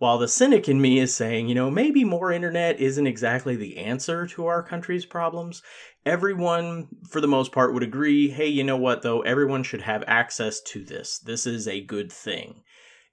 while 0.00 0.16
the 0.16 0.26
cynic 0.26 0.66
in 0.66 0.80
me 0.80 0.98
is 0.98 1.14
saying, 1.14 1.46
you 1.46 1.54
know, 1.54 1.70
maybe 1.70 2.04
more 2.04 2.32
internet 2.32 2.80
isn't 2.80 3.06
exactly 3.06 3.54
the 3.54 3.76
answer 3.76 4.26
to 4.26 4.46
our 4.46 4.62
country's 4.62 5.04
problems, 5.04 5.62
everyone, 6.06 6.88
for 7.10 7.20
the 7.20 7.28
most 7.28 7.52
part, 7.52 7.74
would 7.74 7.82
agree 7.82 8.30
hey, 8.30 8.46
you 8.46 8.64
know 8.64 8.78
what, 8.78 9.02
though? 9.02 9.20
Everyone 9.20 9.62
should 9.62 9.82
have 9.82 10.02
access 10.06 10.62
to 10.62 10.82
this. 10.82 11.18
This 11.18 11.46
is 11.46 11.68
a 11.68 11.82
good 11.82 12.10
thing. 12.10 12.62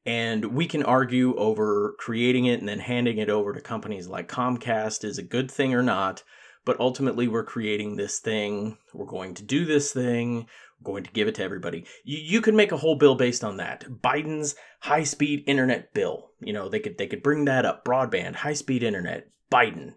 And 0.05 0.45
we 0.45 0.65
can 0.65 0.81
argue 0.81 1.35
over 1.35 1.93
creating 1.99 2.45
it 2.45 2.61
and 2.61 2.69
then 2.69 2.79
handing 2.79 3.17
it 3.17 3.29
over 3.29 3.51
to 3.51 3.59
companies 3.59 4.07
like 4.07 4.29
Comcast 4.29 5.03
is 5.03 5.17
a 5.17 5.23
good 5.23 5.51
thing 5.51 5.73
or 5.73 5.83
not. 5.83 6.23
But 6.63 6.79
ultimately, 6.79 7.27
we're 7.27 7.43
creating 7.43 7.97
this 7.97 8.19
thing. 8.19 8.77
We're 8.93 9.05
going 9.05 9.33
to 9.33 9.43
do 9.43 9.65
this 9.65 9.91
thing. 9.91 10.47
We're 10.79 10.91
going 10.91 11.03
to 11.03 11.11
give 11.11 11.27
it 11.27 11.35
to 11.35 11.43
everybody. 11.43 11.85
You, 12.05 12.17
you 12.17 12.41
could 12.41 12.53
make 12.53 12.71
a 12.71 12.77
whole 12.77 12.95
bill 12.95 13.15
based 13.15 13.43
on 13.43 13.57
that. 13.57 13.83
Biden's 13.89 14.55
high 14.79 15.03
speed 15.03 15.43
internet 15.47 15.93
bill. 15.93 16.31
You 16.39 16.53
know, 16.53 16.69
they 16.69 16.79
could 16.79 16.97
they 16.97 17.07
could 17.07 17.23
bring 17.23 17.45
that 17.45 17.65
up. 17.65 17.83
Broadband, 17.83 18.35
high 18.35 18.53
speed 18.53 18.83
internet. 18.83 19.29
Biden. 19.51 19.93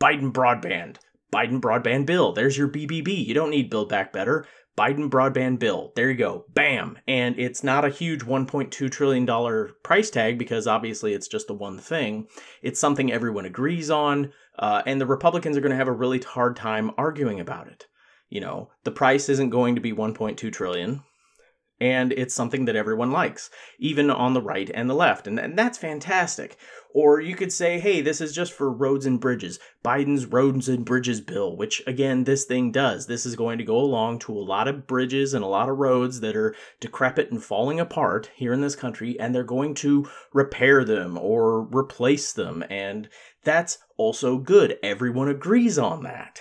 Biden 0.00 0.32
broadband. 0.32 0.96
Biden 1.32 1.60
broadband 1.60 2.06
bill. 2.06 2.32
There's 2.32 2.56
your 2.56 2.68
BBB. 2.68 3.26
You 3.26 3.34
don't 3.34 3.50
need 3.50 3.70
Build 3.70 3.88
Back 3.88 4.12
Better. 4.12 4.46
Biden 4.78 5.10
broadband 5.10 5.58
bill. 5.58 5.92
There 5.96 6.08
you 6.08 6.16
go. 6.16 6.44
Bam. 6.54 6.98
And 7.08 7.36
it's 7.38 7.64
not 7.64 7.84
a 7.84 7.90
huge 7.90 8.20
$1.2 8.20 8.90
trillion 8.90 9.72
price 9.82 10.08
tag 10.08 10.38
because 10.38 10.68
obviously 10.68 11.14
it's 11.14 11.26
just 11.26 11.48
the 11.48 11.54
one 11.54 11.78
thing. 11.78 12.28
It's 12.62 12.78
something 12.78 13.12
everyone 13.12 13.44
agrees 13.44 13.90
on. 13.90 14.32
Uh, 14.56 14.82
and 14.86 15.00
the 15.00 15.06
Republicans 15.06 15.56
are 15.56 15.60
going 15.60 15.72
to 15.72 15.76
have 15.76 15.88
a 15.88 15.92
really 15.92 16.20
hard 16.20 16.54
time 16.54 16.92
arguing 16.96 17.40
about 17.40 17.66
it. 17.66 17.86
You 18.28 18.40
know, 18.40 18.70
the 18.84 18.92
price 18.92 19.28
isn't 19.28 19.50
going 19.50 19.74
to 19.74 19.80
be 19.80 19.92
1.2 19.92 20.52
trillion 20.52 21.02
and 21.80 22.12
it's 22.12 22.34
something 22.34 22.64
that 22.64 22.76
everyone 22.76 23.10
likes, 23.10 23.50
even 23.78 24.10
on 24.10 24.34
the 24.34 24.42
right 24.42 24.70
and 24.74 24.90
the 24.90 24.94
left, 24.94 25.26
and, 25.26 25.38
and 25.38 25.58
that's 25.58 25.78
fantastic. 25.78 26.56
Or 26.94 27.20
you 27.20 27.36
could 27.36 27.52
say, 27.52 27.78
hey, 27.78 28.00
this 28.00 28.20
is 28.20 28.34
just 28.34 28.52
for 28.52 28.72
roads 28.72 29.06
and 29.06 29.20
bridges, 29.20 29.58
Biden's 29.84 30.26
roads 30.26 30.68
and 30.68 30.84
bridges 30.84 31.20
bill, 31.20 31.56
which 31.56 31.82
again, 31.86 32.24
this 32.24 32.44
thing 32.44 32.72
does. 32.72 33.06
This 33.06 33.26
is 33.26 33.36
going 33.36 33.58
to 33.58 33.64
go 33.64 33.78
along 33.78 34.20
to 34.20 34.32
a 34.32 34.40
lot 34.40 34.66
of 34.66 34.86
bridges 34.86 35.34
and 35.34 35.44
a 35.44 35.48
lot 35.48 35.68
of 35.68 35.78
roads 35.78 36.20
that 36.20 36.34
are 36.34 36.54
decrepit 36.80 37.30
and 37.30 37.42
falling 37.44 37.78
apart 37.78 38.30
here 38.34 38.52
in 38.52 38.62
this 38.62 38.74
country, 38.76 39.18
and 39.20 39.34
they're 39.34 39.44
going 39.44 39.74
to 39.74 40.08
repair 40.32 40.84
them 40.84 41.18
or 41.18 41.62
replace 41.62 42.32
them, 42.32 42.64
and 42.70 43.08
that's 43.44 43.78
also 43.96 44.38
good. 44.38 44.78
Everyone 44.82 45.28
agrees 45.28 45.78
on 45.78 46.02
that. 46.02 46.40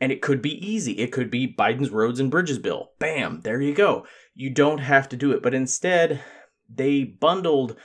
And 0.00 0.12
it 0.12 0.22
could 0.22 0.40
be 0.40 0.64
easy. 0.66 0.92
It 0.92 1.12
could 1.12 1.30
be 1.30 1.52
Biden's 1.52 1.90
roads 1.90 2.20
and 2.20 2.30
bridges 2.30 2.58
bill. 2.58 2.90
Bam, 2.98 3.40
there 3.42 3.60
you 3.60 3.74
go. 3.74 4.06
You 4.34 4.50
don't 4.50 4.78
have 4.78 5.08
to 5.08 5.16
do 5.16 5.32
it. 5.32 5.42
But 5.42 5.54
instead, 5.54 6.22
they 6.68 7.02
bundled 7.02 7.76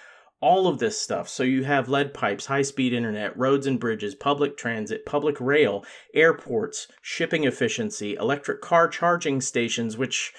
all 0.43 0.67
of 0.67 0.77
this 0.77 1.00
stuff. 1.00 1.29
So 1.29 1.43
you 1.43 1.63
have 1.63 1.88
lead 1.88 2.13
pipes, 2.13 2.48
high 2.48 2.63
speed 2.63 2.91
internet, 2.91 3.36
roads 3.38 3.65
and 3.65 3.79
bridges, 3.79 4.13
public 4.13 4.58
transit, 4.58 5.05
public 5.05 5.39
rail, 5.39 5.86
airports, 6.13 6.88
shipping 7.01 7.46
efficiency, 7.46 8.15
electric 8.15 8.60
car 8.60 8.89
charging 8.89 9.39
stations, 9.39 9.96
which 9.96 10.34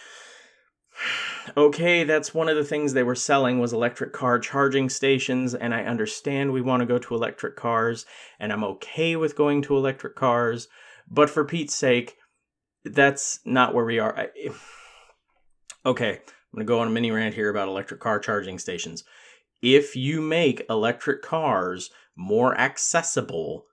okay, 1.56 2.04
that's 2.04 2.34
one 2.34 2.50
of 2.50 2.56
the 2.56 2.64
things 2.64 2.92
they 2.92 3.02
were 3.02 3.14
selling 3.14 3.58
was 3.58 3.72
electric 3.72 4.12
car 4.12 4.38
charging 4.38 4.90
stations 4.90 5.54
and 5.54 5.74
I 5.74 5.84
understand 5.84 6.52
we 6.52 6.60
want 6.60 6.80
to 6.80 6.86
go 6.86 6.98
to 6.98 7.14
electric 7.14 7.56
cars 7.56 8.04
and 8.38 8.52
I'm 8.52 8.64
okay 8.64 9.16
with 9.16 9.36
going 9.36 9.62
to 9.62 9.76
electric 9.76 10.16
cars, 10.16 10.68
but 11.08 11.30
for 11.30 11.44
Pete's 11.44 11.74
sake, 11.74 12.16
that's 12.84 13.40
not 13.44 13.74
where 13.74 13.84
we 13.84 13.98
are. 13.98 14.16
I, 14.18 14.28
okay, 15.86 16.10
I'm 16.10 16.56
going 16.56 16.60
to 16.60 16.64
go 16.64 16.80
on 16.80 16.88
a 16.88 16.90
mini 16.90 17.10
rant 17.10 17.34
here 17.34 17.50
about 17.50 17.68
electric 17.68 18.00
car 18.00 18.18
charging 18.18 18.58
stations. 18.58 19.04
If 19.62 19.96
you 19.96 20.20
make 20.20 20.66
electric 20.68 21.22
cars 21.22 21.90
more 22.16 22.56
accessible, 22.58 23.64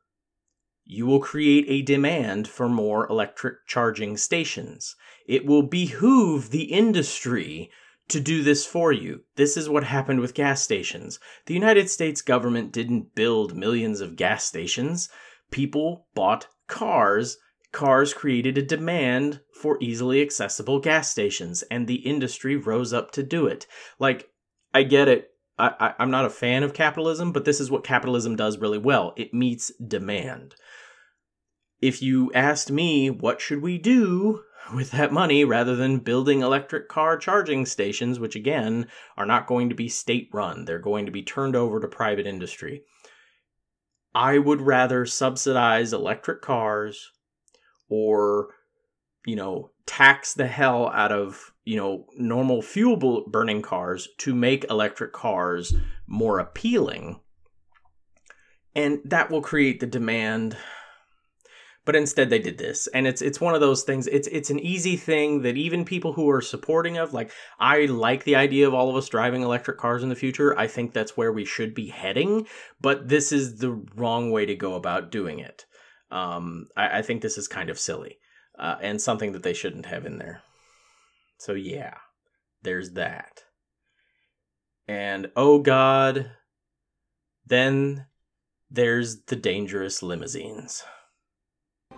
you 0.86 1.06
will 1.06 1.20
create 1.20 1.66
a 1.68 1.82
demand 1.82 2.48
for 2.48 2.68
more 2.68 3.08
electric 3.10 3.66
charging 3.68 4.18
stations. 4.18 4.96
It 5.28 5.46
will 5.46 5.64
behoove 5.64 6.50
the 6.50 6.64
industry 6.64 7.70
to 8.10 8.20
do 8.20 8.44
this 8.44 8.66
for 8.66 8.92
you. 8.92 9.22
This 9.36 9.56
is 9.56 9.70
what 9.70 9.86
happened 9.86 10.20
with 10.20 10.34
gas 10.34 10.62
stations. 10.62 11.20
The 11.46 11.54
United 11.54 11.90
States 11.90 12.22
government 12.22 12.74
didn't 12.74 13.16
build 13.16 13.56
millions 13.56 14.02
of 14.02 14.16
gas 14.16 14.44
stations. 14.44 15.10
People 15.50 16.08
bought 16.14 16.48
cars, 16.72 17.38
cars 17.72 18.14
created 18.14 18.58
a 18.58 18.64
demand 18.64 19.42
for 19.54 19.78
easily 19.80 20.22
accessible 20.22 20.80
gas 20.80 21.12
stations, 21.12 21.62
and 21.64 21.86
the 21.86 21.96
industry 21.96 22.56
rose 22.56 22.94
up 22.94 23.12
to 23.12 23.22
do 23.22 23.46
it. 23.46 23.68
Like, 24.00 24.32
I 24.74 24.84
get 24.84 25.08
it. 25.08 25.28
I, 25.60 25.94
am 26.00 26.10
not 26.10 26.26
a 26.26 26.32
fan 26.32 26.64
of 26.64 26.74
capitalism, 26.74 27.32
but 27.32 27.46
this 27.46 27.60
is 27.60 27.70
what 27.70 27.84
capitalism 27.84 28.36
does 28.36 28.58
really 28.58 28.80
well 28.80 29.14
it 29.16 29.32
meets 29.32 29.72
demand. 29.76 30.56
If 31.80 32.02
you 32.02 32.32
asked 32.34 32.72
me, 32.72 33.12
what 33.12 33.42
should 33.42 33.62
we 33.62 33.78
do 33.78 34.42
with 34.74 34.92
that 34.92 35.12
money 35.12 35.44
rather 35.44 35.76
than 35.76 36.00
building 36.00 36.42
electric 36.42 36.88
car 36.88 37.18
charging 37.18 37.68
stations, 37.68 38.20
which 38.20 38.36
again 38.36 38.88
are 39.18 39.26
not 39.26 39.46
going 39.46 39.70
to 39.70 39.76
be 39.76 39.88
state 39.88 40.30
run, 40.34 40.66
they're 40.66 40.80
going 40.80 41.06
to 41.06 41.12
be 41.12 41.22
turned 41.22 41.56
over 41.56 41.80
to 41.80 41.88
private 41.88 42.26
industry. 42.26 42.84
I 44.14 44.38
would 44.38 44.62
rather 44.62 45.06
subsidize 45.06 45.94
electric 45.94 46.42
cars 46.42 47.12
or, 47.90 48.50
you 49.26 49.36
know, 49.36 49.72
tax 49.86 50.34
the 50.34 50.48
hell 50.48 50.90
out 50.90 51.12
of, 51.12 51.54
you 51.64 51.78
know, 51.78 52.08
normal 52.18 52.62
fuel 52.62 53.24
burning 53.28 53.62
cars 53.62 54.10
to 54.20 54.36
make 54.36 54.66
electric 54.70 55.14
cars 55.14 55.74
more 56.08 56.40
appealing. 56.40 57.20
And 58.76 59.00
that 59.06 59.30
will 59.30 59.42
create 59.42 59.80
the 59.80 59.88
demand 59.88 60.58
but 61.86 61.96
instead 61.96 62.30
they 62.30 62.40
did 62.40 62.58
this. 62.58 62.88
And 62.88 63.08
it's 63.08 63.22
it's 63.22 63.42
one 63.42 63.56
of 63.56 63.62
those 63.62 63.84
things 63.84 64.08
it's 64.08 64.28
it's 64.28 64.50
an 64.50 64.60
easy 64.60 64.98
thing 64.98 65.42
that 65.42 65.58
even 65.58 65.86
people 65.86 66.14
who 66.14 66.30
are 66.30 66.42
supporting 66.42 66.98
of 66.98 67.14
like 67.14 67.32
i 67.60 67.86
like 67.86 68.24
the 68.24 68.36
idea 68.36 68.68
of 68.68 68.74
all 68.74 68.90
of 68.90 68.96
us 68.96 69.10
driving 69.10 69.42
electric 69.42 69.78
cars 69.78 70.04
in 70.04 70.10
the 70.10 70.16
future. 70.16 70.58
I 70.58 70.68
think 70.68 70.94
that's 70.94 71.18
where 71.18 71.32
we 71.32 71.46
should 71.46 71.74
be 71.74 71.88
heading 71.88 72.48
but 72.80 73.08
this 73.08 73.32
is 73.32 73.58
the 73.58 73.72
wrong 73.96 74.32
way 74.32 74.46
to 74.46 74.56
go 74.56 74.76
about 74.76 75.12
doing 75.12 75.40
it. 75.40 75.66
Um, 76.12 76.68
I, 76.76 77.00
I, 77.00 77.02
think 77.04 77.22
this 77.22 77.38
is 77.38 77.48
kind 77.48 77.70
of 77.70 77.80
silly 77.80 78.18
uh, 78.60 78.76
and 78.82 79.02
something 79.02 79.32
that 79.32 79.44
they 79.44 79.54
shouldn't 79.54 79.86
have 79.86 80.06
in 80.06 80.18
there. 80.18 80.42
So 81.38 81.54
yeah 81.54 81.96
there's 82.64 82.92
that. 82.92 83.44
And 84.88 85.32
oh 85.36 85.60
god 85.60 86.32
then 87.46 88.06
there's 88.70 89.24
the 89.24 89.36
dangerous 89.36 90.04
limousines 90.04 90.84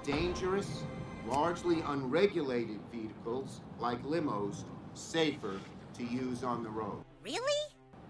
dangerous, 0.04 0.84
largely 1.28 1.82
unregulated 1.88 2.80
vehicles, 2.92 3.62
like 3.80 4.02
limos, 4.04 4.66
safer 4.94 5.60
to 5.94 6.04
use 6.04 6.44
on 6.44 6.62
the 6.64 6.70
road. 6.70 7.04
Really? 7.24 7.40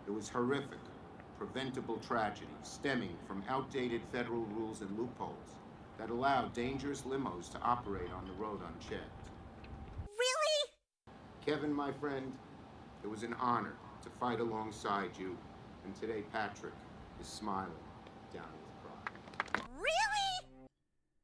It 0.08 0.12
was 0.12 0.28
horrific, 0.28 0.80
preventable 1.38 1.98
tragedy 1.98 2.48
stemming 2.64 3.16
from 3.28 3.44
outdated 3.48 4.02
federal 4.12 4.42
rules 4.46 4.82
and 4.82 4.98
loopholes 4.98 5.60
that 6.00 6.10
allowed 6.10 6.54
dangerous 6.54 7.04
limos 7.04 7.52
to 7.52 7.60
operate 7.60 8.12
on 8.12 8.26
the 8.26 8.34
road 8.34 8.60
unchecked. 8.62 9.30
Really? 10.08 10.70
Kevin, 11.46 11.74
my 11.74 11.92
friend, 11.92 12.34
it 13.04 13.08
was 13.08 13.24
an 13.24 13.36
honor 13.40 13.76
to 14.02 14.10
fight 14.10 14.40
alongside 14.40 15.12
you, 15.20 15.38
and 15.86 15.96
today 15.96 16.24
Patrick 16.32 16.74
is 17.22 17.28
smiling 17.28 17.72
down 18.34 18.44
with 18.44 19.62
pride. 19.62 19.68
Really? 19.76 20.68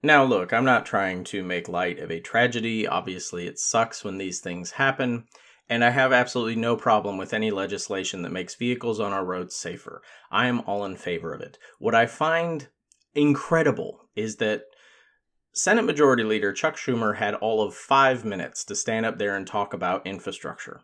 Now, 0.02 0.24
look, 0.24 0.54
I'm 0.54 0.64
not 0.64 0.86
trying 0.86 1.26
to 1.26 1.44
make 1.44 1.68
light 1.68 2.00
of 2.00 2.10
a 2.10 2.22
tragedy. 2.22 2.88
Obviously, 2.88 3.48
it 3.48 3.60
sucks 3.60 4.04
when 4.04 4.18
these 4.18 4.40
things 4.40 4.72
happen, 4.72 5.26
and 5.68 5.84
I 5.84 5.90
have 5.90 6.14
absolutely 6.14 6.56
no 6.56 6.78
problem 6.78 7.18
with 7.18 7.34
any 7.34 7.52
legislation 7.52 8.22
that 8.22 8.32
makes 8.32 8.56
vehicles 8.56 9.02
on 9.02 9.12
our 9.12 9.26
roads 9.26 9.56
safer. 9.56 10.02
I 10.32 10.48
am 10.48 10.62
all 10.62 10.86
in 10.86 10.96
favor 10.96 11.34
of 11.34 11.42
it. 11.42 11.58
What 11.80 11.96
I 11.96 12.06
find 12.06 12.70
incredible 13.14 14.08
is 14.16 14.38
that 14.38 14.64
Senate 15.52 15.84
Majority 15.84 16.24
Leader 16.24 16.54
Chuck 16.54 16.78
Schumer 16.78 17.18
had 17.18 17.34
all 17.36 17.62
of 17.62 17.76
five 17.76 18.24
minutes 18.24 18.64
to 18.66 18.76
stand 18.76 19.06
up 19.06 19.18
there 19.18 19.36
and 19.36 19.46
talk 19.46 19.74
about 19.74 20.08
infrastructure. 20.08 20.82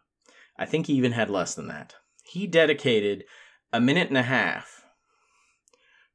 I 0.58 0.66
think 0.66 0.88
he 0.88 0.94
even 0.94 1.14
had 1.14 1.30
less 1.30 1.56
than 1.56 1.68
that. 1.68 1.96
He 2.24 2.48
dedicated 2.48 3.24
a 3.72 3.80
minute 3.80 4.10
and 4.10 4.18
a 4.18 4.24
half 4.24 4.84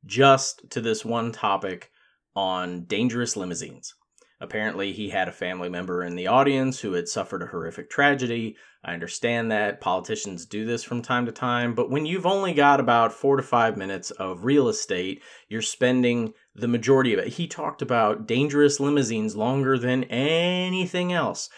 just 0.05 0.69
to 0.71 0.83
this 0.83 1.05
one 1.05 1.33
topic 1.33 1.91
on 2.35 2.85
dangerous 2.85 3.37
limousines. 3.37 3.95
Apparently, 4.43 4.93
he 4.93 5.11
had 5.11 5.29
a 5.29 5.33
family 5.33 5.69
member 5.69 6.03
in 6.03 6.17
the 6.17 6.27
audience 6.27 6.81
who 6.81 6.95
had 6.95 7.09
suffered 7.09 7.43
a 7.43 7.47
horrific 7.47 7.91
tragedy. 7.91 8.57
I 8.83 8.95
understand 8.95 9.51
that 9.51 9.83
politicians 9.83 10.47
do 10.47 10.65
this 10.65 10.83
from 10.83 11.03
time 11.03 11.27
to 11.27 11.33
time, 11.33 11.75
but 11.75 11.91
when 11.91 12.07
you've 12.07 12.25
only 12.25 12.55
got 12.55 12.81
about 12.81 13.13
four 13.13 13.37
to 13.37 13.43
five 13.43 13.77
minutes 13.77 14.11
of 14.13 14.47
real 14.47 14.69
estate, 14.69 15.23
you're 15.49 15.61
spending 15.61 16.33
the 16.55 16.69
majority 16.69 17.13
of 17.13 17.19
it. 17.19 17.35
He 17.35 17.47
talked 17.47 17.83
about 17.83 18.27
dangerous 18.27 18.81
limousines 18.81 19.37
longer 19.37 19.77
than 19.77 20.05
anything 20.05 21.13
else. 21.13 21.51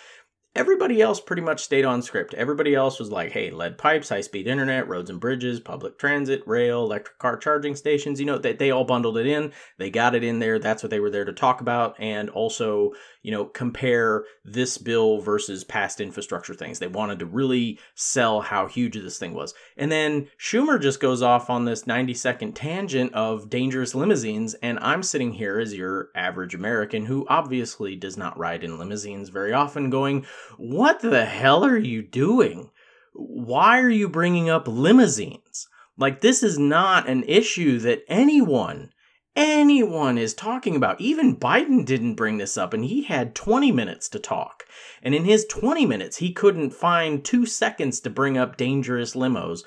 Everybody 0.55 1.01
else 1.01 1.19
pretty 1.19 1.41
much 1.41 1.63
stayed 1.63 1.87
on 1.87 2.03
script. 2.03 2.35
Everybody 2.35 2.75
else 2.75 2.99
was 2.99 3.11
like, 3.11 3.33
hey, 3.33 3.51
lead 3.51 3.79
pipes, 3.79 4.11
high 4.11 4.21
speed 4.21 4.47
internet, 4.47 4.87
roads 4.87 5.09
and 5.09 5.19
bridges, 5.19 5.61
public 5.61 5.99
transit, 5.99 6.43
rail, 6.47 6.85
electric 6.85 7.19
car 7.19 7.39
charging 7.39 7.75
stations. 7.75 8.21
You 8.21 8.27
know, 8.27 8.37
they, 8.37 8.53
they 8.53 8.71
all 8.71 8.85
bundled 8.85 9.17
it 9.17 9.27
in. 9.27 9.53
They 9.79 9.89
got 9.89 10.15
it 10.15 10.23
in 10.23 10.41
there. 10.41 10.59
That's 10.59 10.83
what 10.83 10.91
they 10.91 11.01
were 11.01 11.09
there 11.09 11.25
to 11.25 11.33
talk 11.33 11.63
about. 11.63 11.99
And 11.99 12.29
also, 12.29 12.93
you 13.23 13.31
know, 13.31 13.45
compare 13.45 14.25
this 14.45 14.79
bill 14.79 15.21
versus 15.21 15.63
past 15.63 16.01
infrastructure 16.01 16.55
things. 16.55 16.79
They 16.79 16.89
wanted 16.89 17.21
to 17.21 17.27
really 17.27 17.79
sell 17.95 18.41
how 18.41 18.67
huge 18.67 18.95
this 18.95 19.19
thing 19.19 19.33
was. 19.33 19.55
And 19.77 19.93
then 19.93 20.29
Schumer 20.39 20.81
just 20.81 20.99
goes 21.01 21.23
off 21.23 21.49
on 21.49 21.65
this 21.65 21.87
90 21.87 22.15
second 22.15 22.55
tangent 22.55 23.15
of 23.15 23.49
dangerous 23.49 23.95
limousines. 23.95 24.55
And 24.55 24.79
I'm 24.81 25.03
sitting 25.03 25.33
here 25.33 25.61
as 25.61 25.75
your 25.75 26.09
average 26.17 26.55
American 26.55 27.07
who 27.07 27.27
obviously 27.29 27.95
does 27.95 28.17
not 28.17 28.39
ride 28.39 28.65
in 28.65 28.79
limousines 28.79 29.29
very 29.29 29.53
often, 29.53 29.89
going, 29.89 30.27
What 30.57 31.01
the 31.01 31.25
hell 31.25 31.65
are 31.65 31.79
you 31.79 32.03
doing? 32.03 32.71
Why 33.15 33.81
are 33.81 33.91
you 33.91 34.09
bringing 34.09 34.51
up 34.51 34.67
limousines? 34.67 35.69
Like, 35.99 36.23
this 36.23 36.43
is 36.43 36.59
not 36.59 37.09
an 37.09 37.23
issue 37.25 37.79
that 37.81 38.03
anyone 38.09 38.91
anyone 39.35 40.19
is 40.19 40.35
talking 40.35 40.77
about. 40.77 41.01
Even 41.01 41.37
Biden 41.37 41.85
didn't 41.85 42.15
bring 42.15 42.39
this 42.39 42.57
up, 42.57 42.75
and 42.75 42.85
he 42.85 43.05
had 43.05 43.35
20 43.35 43.73
minutes 43.73 44.09
to 44.11 44.19
talk. 44.19 44.65
And 45.03 45.15
in 45.15 45.25
his 45.25 45.45
20 45.47 45.87
minutes, 45.87 46.19
he 46.19 46.33
couldn't 46.33 46.71
find 46.71 47.25
two 47.25 47.47
seconds 47.47 48.01
to 48.01 48.11
bring 48.11 48.37
up 48.37 48.57
dangerous 48.57 49.15
limos. 49.15 49.65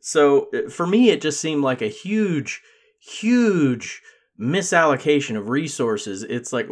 So 0.00 0.48
uh, 0.54 0.68
for 0.68 0.86
me, 0.86 1.10
it 1.10 1.22
just 1.22 1.40
seemed 1.40 1.62
like 1.62 1.82
a 1.82 1.88
huge, 1.88 2.62
huge 2.98 4.02
misallocation 4.38 5.36
of 5.36 5.48
resources 5.48 6.24
it's 6.24 6.52
like 6.52 6.68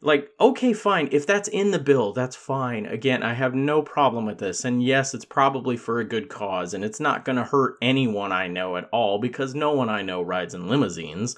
like 0.00 0.30
okay 0.40 0.72
fine 0.72 1.06
if 1.12 1.26
that's 1.26 1.48
in 1.48 1.70
the 1.70 1.78
bill 1.78 2.14
that's 2.14 2.34
fine 2.34 2.86
again 2.86 3.22
i 3.22 3.34
have 3.34 3.54
no 3.54 3.82
problem 3.82 4.24
with 4.24 4.38
this 4.38 4.64
and 4.64 4.82
yes 4.82 5.12
it's 5.12 5.26
probably 5.26 5.76
for 5.76 6.00
a 6.00 6.04
good 6.04 6.30
cause 6.30 6.72
and 6.72 6.82
it's 6.82 7.00
not 7.00 7.22
going 7.22 7.36
to 7.36 7.44
hurt 7.44 7.76
anyone 7.82 8.32
i 8.32 8.48
know 8.48 8.78
at 8.78 8.88
all 8.90 9.18
because 9.18 9.54
no 9.54 9.70
one 9.72 9.90
i 9.90 10.00
know 10.00 10.22
rides 10.22 10.54
in 10.54 10.66
limousines 10.66 11.36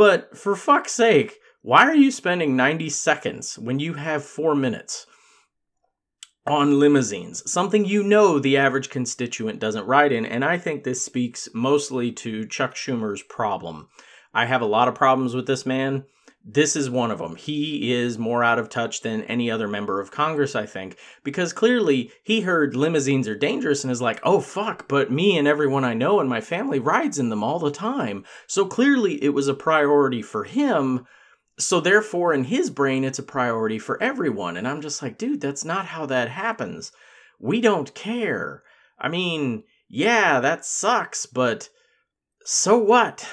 but 0.00 0.34
for 0.34 0.56
fuck's 0.56 0.92
sake, 0.92 1.40
why 1.60 1.82
are 1.82 1.94
you 1.94 2.10
spending 2.10 2.56
90 2.56 2.88
seconds 2.88 3.58
when 3.58 3.78
you 3.78 3.92
have 3.92 4.24
four 4.24 4.54
minutes 4.54 5.06
on 6.46 6.80
limousines? 6.80 7.42
Something 7.52 7.84
you 7.84 8.02
know 8.02 8.38
the 8.38 8.56
average 8.56 8.88
constituent 8.88 9.58
doesn't 9.58 9.86
ride 9.86 10.10
in. 10.10 10.24
And 10.24 10.42
I 10.42 10.56
think 10.56 10.84
this 10.84 11.04
speaks 11.04 11.50
mostly 11.52 12.12
to 12.12 12.46
Chuck 12.46 12.76
Schumer's 12.76 13.22
problem. 13.22 13.88
I 14.32 14.46
have 14.46 14.62
a 14.62 14.66
lot 14.66 14.88
of 14.88 14.94
problems 14.94 15.34
with 15.34 15.46
this 15.46 15.66
man 15.66 16.04
this 16.44 16.74
is 16.74 16.88
one 16.88 17.10
of 17.10 17.18
them. 17.18 17.36
He 17.36 17.92
is 17.92 18.18
more 18.18 18.42
out 18.42 18.58
of 18.58 18.70
touch 18.70 19.02
than 19.02 19.24
any 19.24 19.50
other 19.50 19.68
member 19.68 20.00
of 20.00 20.10
Congress, 20.10 20.56
I 20.56 20.64
think, 20.64 20.96
because 21.22 21.52
clearly 21.52 22.10
he 22.22 22.40
heard 22.40 22.74
limousines 22.74 23.28
are 23.28 23.36
dangerous 23.36 23.84
and 23.84 23.90
is 23.90 24.00
like, 24.00 24.20
oh 24.22 24.40
fuck, 24.40 24.88
but 24.88 25.12
me 25.12 25.36
and 25.36 25.46
everyone 25.46 25.84
I 25.84 25.94
know 25.94 26.18
and 26.18 26.30
my 26.30 26.40
family 26.40 26.78
rides 26.78 27.18
in 27.18 27.28
them 27.28 27.44
all 27.44 27.58
the 27.58 27.70
time. 27.70 28.24
So 28.46 28.64
clearly 28.64 29.22
it 29.22 29.30
was 29.30 29.48
a 29.48 29.54
priority 29.54 30.22
for 30.22 30.44
him. 30.44 31.06
So 31.58 31.78
therefore, 31.78 32.32
in 32.32 32.44
his 32.44 32.70
brain, 32.70 33.04
it's 33.04 33.18
a 33.18 33.22
priority 33.22 33.78
for 33.78 34.02
everyone. 34.02 34.56
And 34.56 34.66
I'm 34.66 34.80
just 34.80 35.02
like, 35.02 35.18
dude, 35.18 35.42
that's 35.42 35.64
not 35.64 35.86
how 35.86 36.06
that 36.06 36.30
happens. 36.30 36.90
We 37.38 37.60
don't 37.60 37.94
care. 37.94 38.62
I 38.98 39.08
mean, 39.08 39.64
yeah, 39.88 40.40
that 40.40 40.64
sucks, 40.64 41.26
but 41.26 41.68
so 42.44 42.78
what? 42.78 43.28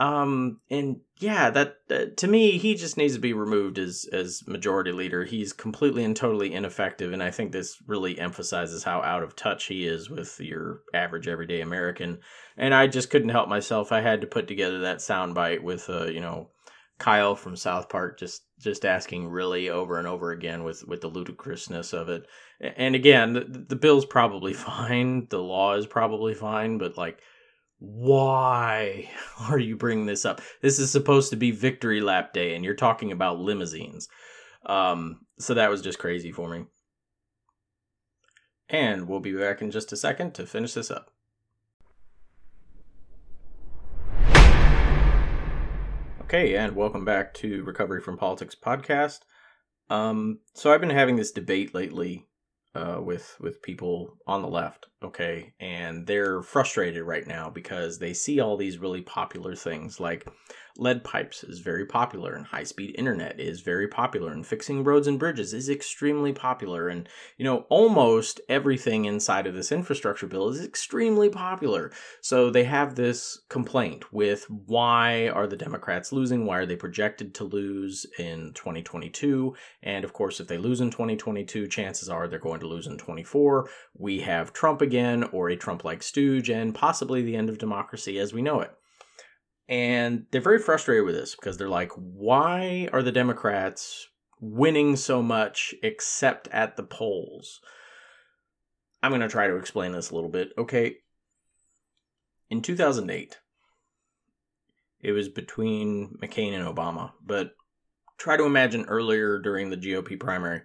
Um, 0.00 0.60
and 0.70 1.00
yeah, 1.18 1.50
that 1.50 1.78
uh, 1.90 2.04
to 2.16 2.28
me, 2.28 2.56
he 2.56 2.76
just 2.76 2.96
needs 2.96 3.14
to 3.14 3.20
be 3.20 3.32
removed 3.32 3.78
as 3.78 4.06
as 4.12 4.46
majority 4.46 4.92
leader. 4.92 5.24
He's 5.24 5.52
completely 5.52 6.04
and 6.04 6.14
totally 6.14 6.54
ineffective, 6.54 7.12
and 7.12 7.22
I 7.22 7.32
think 7.32 7.50
this 7.50 7.82
really 7.86 8.18
emphasizes 8.18 8.84
how 8.84 9.02
out 9.02 9.24
of 9.24 9.34
touch 9.34 9.64
he 9.64 9.86
is 9.86 10.08
with 10.08 10.38
your 10.38 10.82
average 10.94 11.26
everyday 11.26 11.62
American. 11.62 12.20
And 12.56 12.72
I 12.72 12.86
just 12.86 13.10
couldn't 13.10 13.30
help 13.30 13.48
myself. 13.48 13.90
I 13.90 14.00
had 14.00 14.20
to 14.20 14.28
put 14.28 14.46
together 14.46 14.80
that 14.80 14.98
soundbite 14.98 15.62
with, 15.62 15.90
uh, 15.90 16.04
you 16.06 16.20
know, 16.20 16.50
Kyle 16.98 17.34
from 17.34 17.56
South 17.56 17.88
Park 17.88 18.18
just 18.18 18.42
just 18.60 18.84
asking 18.84 19.28
really 19.28 19.68
over 19.68 19.98
and 19.98 20.06
over 20.06 20.30
again 20.30 20.62
with 20.62 20.86
with 20.86 21.00
the 21.00 21.08
ludicrousness 21.08 21.92
of 21.92 22.08
it. 22.08 22.26
And 22.60 22.94
again, 22.94 23.32
the, 23.32 23.64
the 23.68 23.76
bill's 23.76 24.06
probably 24.06 24.52
fine, 24.54 25.26
the 25.28 25.42
law 25.42 25.74
is 25.74 25.86
probably 25.86 26.34
fine, 26.34 26.78
but 26.78 26.96
like 26.96 27.20
why 27.78 29.08
are 29.40 29.58
you 29.58 29.76
bringing 29.76 30.06
this 30.06 30.24
up? 30.24 30.40
This 30.60 30.78
is 30.78 30.90
supposed 30.90 31.30
to 31.30 31.36
be 31.36 31.50
victory 31.50 32.00
lap 32.00 32.32
day, 32.32 32.54
and 32.54 32.64
you're 32.64 32.74
talking 32.74 33.12
about 33.12 33.38
limousines. 33.38 34.08
Um, 34.66 35.20
so 35.38 35.54
that 35.54 35.70
was 35.70 35.82
just 35.82 35.98
crazy 35.98 36.32
for 36.32 36.48
me. 36.50 36.66
And 38.68 39.08
we'll 39.08 39.20
be 39.20 39.32
back 39.32 39.62
in 39.62 39.70
just 39.70 39.92
a 39.92 39.96
second 39.96 40.34
to 40.34 40.46
finish 40.46 40.74
this 40.74 40.90
up. 40.90 41.10
Okay, 46.22 46.56
and 46.56 46.76
welcome 46.76 47.06
back 47.06 47.32
to 47.34 47.64
Recovery 47.64 48.02
from 48.02 48.18
Politics 48.18 48.54
podcast. 48.54 49.20
Um, 49.88 50.40
so 50.52 50.70
I've 50.70 50.82
been 50.82 50.90
having 50.90 51.16
this 51.16 51.32
debate 51.32 51.74
lately 51.74 52.26
uh, 52.74 53.00
with 53.02 53.36
with 53.40 53.62
people 53.62 54.16
on 54.26 54.42
the 54.42 54.48
left, 54.48 54.86
okay, 55.02 55.52
and 55.60 56.06
they're 56.06 56.42
frustrated 56.42 57.02
right 57.02 57.26
now 57.26 57.50
because 57.50 57.98
they 57.98 58.12
see 58.12 58.40
all 58.40 58.56
these 58.56 58.78
really 58.78 59.02
popular 59.02 59.54
things 59.54 59.98
like 60.00 60.26
lead 60.78 61.04
pipes 61.04 61.42
is 61.44 61.58
very 61.58 61.84
popular 61.84 62.34
and 62.34 62.46
high 62.46 62.62
speed 62.62 62.94
internet 62.96 63.38
is 63.38 63.60
very 63.60 63.88
popular 63.88 64.32
and 64.32 64.46
fixing 64.46 64.84
roads 64.84 65.06
and 65.06 65.18
bridges 65.18 65.52
is 65.52 65.68
extremely 65.68 66.32
popular 66.32 66.88
and 66.88 67.08
you 67.36 67.44
know 67.44 67.66
almost 67.68 68.40
everything 68.48 69.04
inside 69.04 69.46
of 69.46 69.54
this 69.54 69.72
infrastructure 69.72 70.26
bill 70.26 70.48
is 70.48 70.64
extremely 70.64 71.28
popular. 71.28 71.90
So 72.20 72.50
they 72.50 72.64
have 72.64 72.94
this 72.94 73.40
complaint 73.48 74.12
with 74.12 74.48
why 74.48 75.28
are 75.28 75.46
the 75.46 75.56
democrats 75.56 76.12
losing? 76.12 76.46
Why 76.46 76.58
are 76.58 76.66
they 76.66 76.76
projected 76.76 77.34
to 77.34 77.44
lose 77.44 78.06
in 78.18 78.52
2022 78.54 79.54
and 79.82 80.04
of 80.04 80.12
course 80.12 80.40
if 80.40 80.46
they 80.46 80.58
lose 80.58 80.80
in 80.80 80.90
2022 80.90 81.66
chances 81.66 82.08
are 82.08 82.28
they're 82.28 82.38
going 82.38 82.60
to 82.60 82.66
lose 82.66 82.86
in 82.86 82.98
24 82.98 83.68
we 83.94 84.20
have 84.20 84.52
trump 84.52 84.80
again 84.80 85.24
or 85.24 85.48
a 85.48 85.56
trump 85.56 85.84
like 85.84 86.02
stooge 86.02 86.50
and 86.50 86.74
possibly 86.74 87.22
the 87.22 87.36
end 87.36 87.48
of 87.48 87.58
democracy 87.58 88.18
as 88.18 88.32
we 88.32 88.42
know 88.42 88.60
it 88.60 88.77
and 89.68 90.24
they're 90.30 90.40
very 90.40 90.58
frustrated 90.58 91.04
with 91.04 91.14
this 91.14 91.34
because 91.34 91.58
they're 91.58 91.68
like, 91.68 91.92
why 91.94 92.88
are 92.92 93.02
the 93.02 93.12
Democrats 93.12 94.08
winning 94.40 94.96
so 94.96 95.22
much 95.22 95.74
except 95.82 96.48
at 96.48 96.76
the 96.76 96.82
polls? 96.82 97.60
I'm 99.02 99.10
going 99.10 99.20
to 99.20 99.28
try 99.28 99.46
to 99.46 99.56
explain 99.56 99.92
this 99.92 100.10
a 100.10 100.14
little 100.14 100.30
bit. 100.30 100.52
Okay. 100.56 100.96
In 102.50 102.62
2008, 102.62 103.38
it 105.00 105.12
was 105.12 105.28
between 105.28 106.16
McCain 106.20 106.54
and 106.54 106.66
Obama, 106.66 107.12
but 107.24 107.52
try 108.16 108.36
to 108.36 108.44
imagine 108.44 108.86
earlier 108.86 109.38
during 109.38 109.68
the 109.68 109.76
GOP 109.76 110.18
primary. 110.18 110.62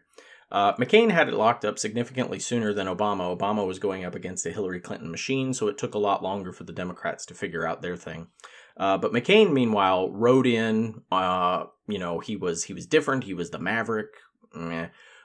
Uh, 0.49 0.73
McCain 0.75 1.11
had 1.11 1.27
it 1.27 1.33
locked 1.33 1.65
up 1.65 1.77
significantly 1.77 2.39
sooner 2.39 2.73
than 2.73 2.87
Obama. 2.87 3.37
Obama 3.37 3.67
was 3.67 3.79
going 3.79 4.05
up 4.05 4.15
against 4.15 4.43
the 4.43 4.51
Hillary 4.51 4.79
Clinton 4.79 5.11
machine, 5.11 5.53
so 5.53 5.67
it 5.67 5.77
took 5.77 5.93
a 5.93 5.99
lot 5.99 6.23
longer 6.23 6.53
for 6.53 6.63
the 6.63 6.71
Democrats 6.71 7.25
to 7.25 7.33
figure 7.33 7.67
out 7.67 7.81
their 7.81 7.97
thing. 7.97 8.27
Uh, 8.77 8.97
but 8.97 9.13
McCain, 9.13 9.51
meanwhile, 9.51 10.09
rode 10.11 10.47
in. 10.47 11.01
Uh, 11.11 11.65
you 11.87 11.99
know, 11.99 12.19
he 12.19 12.35
was 12.35 12.63
he 12.63 12.73
was 12.73 12.87
different. 12.87 13.23
He 13.23 13.33
was 13.33 13.49
the 13.49 13.59
maverick. 13.59 14.09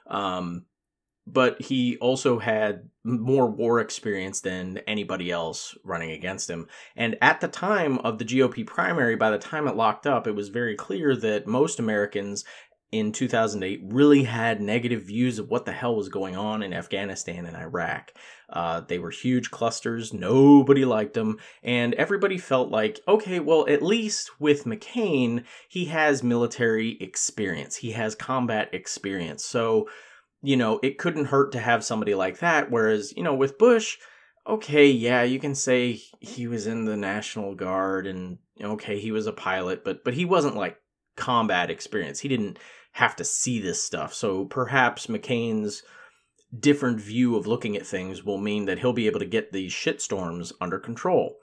Um, 0.07 0.65
but 1.31 1.61
he 1.61 1.97
also 1.97 2.39
had 2.39 2.89
more 3.03 3.49
war 3.49 3.79
experience 3.79 4.41
than 4.41 4.79
anybody 4.87 5.31
else 5.31 5.77
running 5.83 6.11
against 6.11 6.49
him. 6.49 6.67
And 6.95 7.17
at 7.21 7.39
the 7.39 7.47
time 7.47 7.99
of 7.99 8.17
the 8.17 8.25
GOP 8.25 8.65
primary, 8.65 9.15
by 9.15 9.29
the 9.29 9.37
time 9.37 9.67
it 9.67 9.75
locked 9.75 10.07
up, 10.07 10.25
it 10.25 10.35
was 10.35 10.49
very 10.49 10.75
clear 10.75 11.15
that 11.15 11.47
most 11.47 11.79
Americans 11.79 12.45
in 12.91 13.11
2008 13.11 13.81
really 13.85 14.23
had 14.23 14.61
negative 14.61 15.03
views 15.03 15.37
of 15.37 15.49
what 15.49 15.65
the 15.65 15.71
hell 15.71 15.95
was 15.95 16.09
going 16.09 16.35
on 16.35 16.63
in 16.63 16.73
Afghanistan 16.73 17.45
and 17.45 17.55
Iraq. 17.55 18.11
Uh, 18.49 18.81
they 18.81 18.97
were 18.97 19.11
huge 19.11 19.51
clusters, 19.51 20.11
nobody 20.11 20.85
liked 20.85 21.13
them, 21.13 21.37
and 21.61 21.93
everybody 21.93 22.37
felt 22.37 22.69
like, 22.69 22.99
okay, 23.07 23.39
well, 23.39 23.67
at 23.69 23.83
least 23.83 24.31
with 24.39 24.65
McCain, 24.65 25.43
he 25.67 25.85
has 25.85 26.23
military 26.23 26.97
experience, 26.99 27.75
he 27.75 27.91
has 27.91 28.15
combat 28.15 28.69
experience. 28.73 29.45
So, 29.45 29.87
you 30.41 30.57
know, 30.57 30.79
it 30.81 30.97
couldn't 30.97 31.25
hurt 31.25 31.51
to 31.51 31.59
have 31.59 31.83
somebody 31.83 32.15
like 32.15 32.39
that. 32.39 32.71
Whereas, 32.71 33.13
you 33.15 33.21
know, 33.21 33.35
with 33.35 33.59
Bush, 33.59 33.97
okay, 34.47 34.89
yeah, 34.89 35.21
you 35.21 35.39
can 35.39 35.53
say 35.53 36.01
he 36.19 36.47
was 36.47 36.65
in 36.65 36.85
the 36.85 36.97
National 36.97 37.53
Guard 37.53 38.07
and 38.07 38.39
okay, 38.59 38.99
he 38.99 39.11
was 39.11 39.27
a 39.27 39.33
pilot, 39.33 39.83
but 39.83 40.03
but 40.03 40.15
he 40.15 40.25
wasn't 40.25 40.55
like 40.55 40.77
combat 41.15 41.69
experience. 41.69 42.19
He 42.19 42.29
didn't 42.29 42.57
have 42.91 43.15
to 43.17 43.23
see 43.23 43.59
this 43.59 43.83
stuff. 43.83 44.13
So 44.13 44.45
perhaps 44.45 45.07
McCain's 45.07 45.83
different 46.57 46.99
view 46.99 47.35
of 47.35 47.47
looking 47.47 47.75
at 47.75 47.85
things 47.85 48.23
will 48.23 48.37
mean 48.37 48.65
that 48.65 48.79
he'll 48.79 48.93
be 48.93 49.07
able 49.07 49.19
to 49.19 49.25
get 49.25 49.51
these 49.51 49.71
shitstorms 49.71 50.51
under 50.59 50.79
control. 50.79 51.37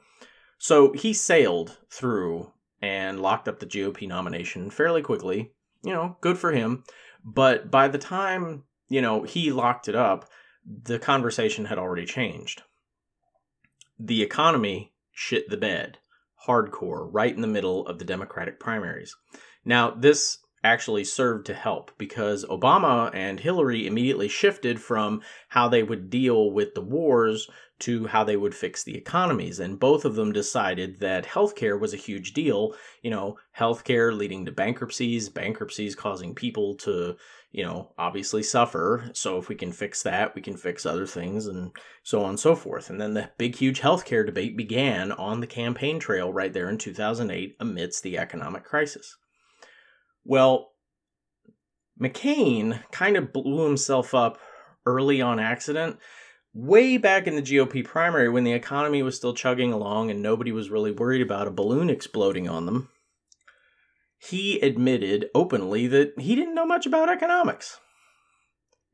So 0.59 0.93
he 0.93 1.13
sailed 1.13 1.77
through 1.91 2.53
and 2.83 3.21
locked 3.21 3.49
up 3.49 3.59
the 3.59 3.67
GOP 3.67 4.09
nomination 4.09 4.71
fairly 4.71 5.03
quickly. 5.03 5.53
You 5.83 5.93
know, 5.93 6.17
good 6.21 6.39
for 6.39 6.53
him. 6.53 6.85
But 7.25 7.71
by 7.71 7.89
the 7.89 7.99
time, 7.99 8.65
you 8.89 9.01
know, 9.01 9.23
he 9.23 9.53
locked 9.53 9.89
it 9.89 9.95
up, 9.95 10.29
the 10.65 10.99
conversation 10.99 11.67
had 11.67 11.79
already 11.79 12.07
changed. 12.07 12.63
The 13.99 14.23
economy 14.23 14.93
shit 15.13 15.49
the 15.49 15.57
bed 15.57 15.99
hardcore 16.47 17.09
right 17.11 17.35
in 17.35 17.41
the 17.41 17.47
middle 17.47 17.87
of 17.87 17.99
the 17.99 18.05
Democratic 18.05 18.61
primaries. 18.61 19.15
Now, 19.65 19.91
this 19.91 20.39
actually 20.67 21.05
served 21.05 21.47
to 21.47 21.55
help 21.55 21.93
because 21.97 22.45
Obama 22.45 23.11
and 23.15 23.41
Hillary 23.41 23.87
immediately 23.87 24.29
shifted 24.29 24.81
from 24.81 25.23
how 25.49 25.69
they 25.69 25.83
would 25.83 26.11
deal 26.11 26.51
with 26.51 26.75
the 26.75 26.83
wars 26.83 27.49
to 27.79 28.07
how 28.07 28.25
they 28.25 28.37
would 28.37 28.55
fix 28.55 28.83
the 28.83 28.97
economies. 28.97 29.61
And 29.61 29.79
both 29.79 30.05
of 30.05 30.15
them 30.15 30.33
decided 30.33 31.01
that 31.01 31.27
healthcare 31.27 31.79
was 31.79 31.93
a 31.95 31.99
huge 31.99 32.33
deal. 32.33 32.75
You 33.03 33.11
know, 33.11 33.39
healthcare 33.57 34.17
leading 34.17 34.47
to 34.47 34.53
bankruptcies, 34.53 35.29
bankruptcies 35.29 35.95
causing 35.95 36.35
people 36.35 36.75
to, 36.77 37.17
you 37.53 37.65
know, 37.65 37.93
obviously 37.99 38.43
suffer. 38.43 39.11
So 39.13 39.39
if 39.39 39.49
we 39.49 39.55
can 39.55 39.73
fix 39.73 40.03
that, 40.03 40.35
we 40.35 40.43
can 40.43 40.57
fix 40.57 40.87
other 40.87 41.07
things 41.07 41.47
and 41.47 41.71
so 42.03 42.23
on 42.23 42.31
and 42.31 42.41
so 42.41 42.55
forth. 42.55 42.91
And 42.91 43.01
then 43.01 43.15
the 43.15 43.31
big, 43.39 43.57
huge 43.57 43.81
healthcare 43.81 44.25
debate 44.25 44.57
began 44.57 45.13
on 45.13 45.41
the 45.41 45.47
campaign 45.47 46.01
trail 46.01 46.33
right 46.33 46.53
there 46.53 46.69
in 46.69 46.79
2008 46.79 47.57
amidst 47.61 48.03
the 48.03 48.19
economic 48.19 48.65
crisis. 48.65 49.17
Well, 50.27 50.73
McCain 52.01 52.83
kind 52.91 53.17
of 53.17 53.33
blew 53.33 53.65
himself 53.65 54.15
up 54.15 54.39
early 54.85 55.23
on 55.23 55.39
accident 55.39 55.99
way 56.57 56.97
back 56.97 57.27
in 57.27 57.37
the 57.37 57.43
GOP 57.43 57.85
primary 57.85 58.31
when 58.31 58.45
the 58.45 58.53
economy 58.53 59.03
was 59.03 59.15
still 59.15 59.35
chugging 59.35 59.73
along 59.75 60.11
and 60.11 60.23
nobody 60.23 60.51
was 60.51 60.71
really 60.71 60.91
worried 60.91 61.21
about 61.21 61.47
a 61.47 61.51
balloon 61.51 61.91
exploding 61.91 62.49
on 62.49 62.65
them, 62.65 62.89
he 64.19 64.59
admitted 64.61 65.29
openly 65.35 65.87
that 65.87 66.19
he 66.19 66.35
didn't 66.35 66.55
know 66.55 66.65
much 66.65 66.87
about 66.87 67.11
economics. 67.11 67.79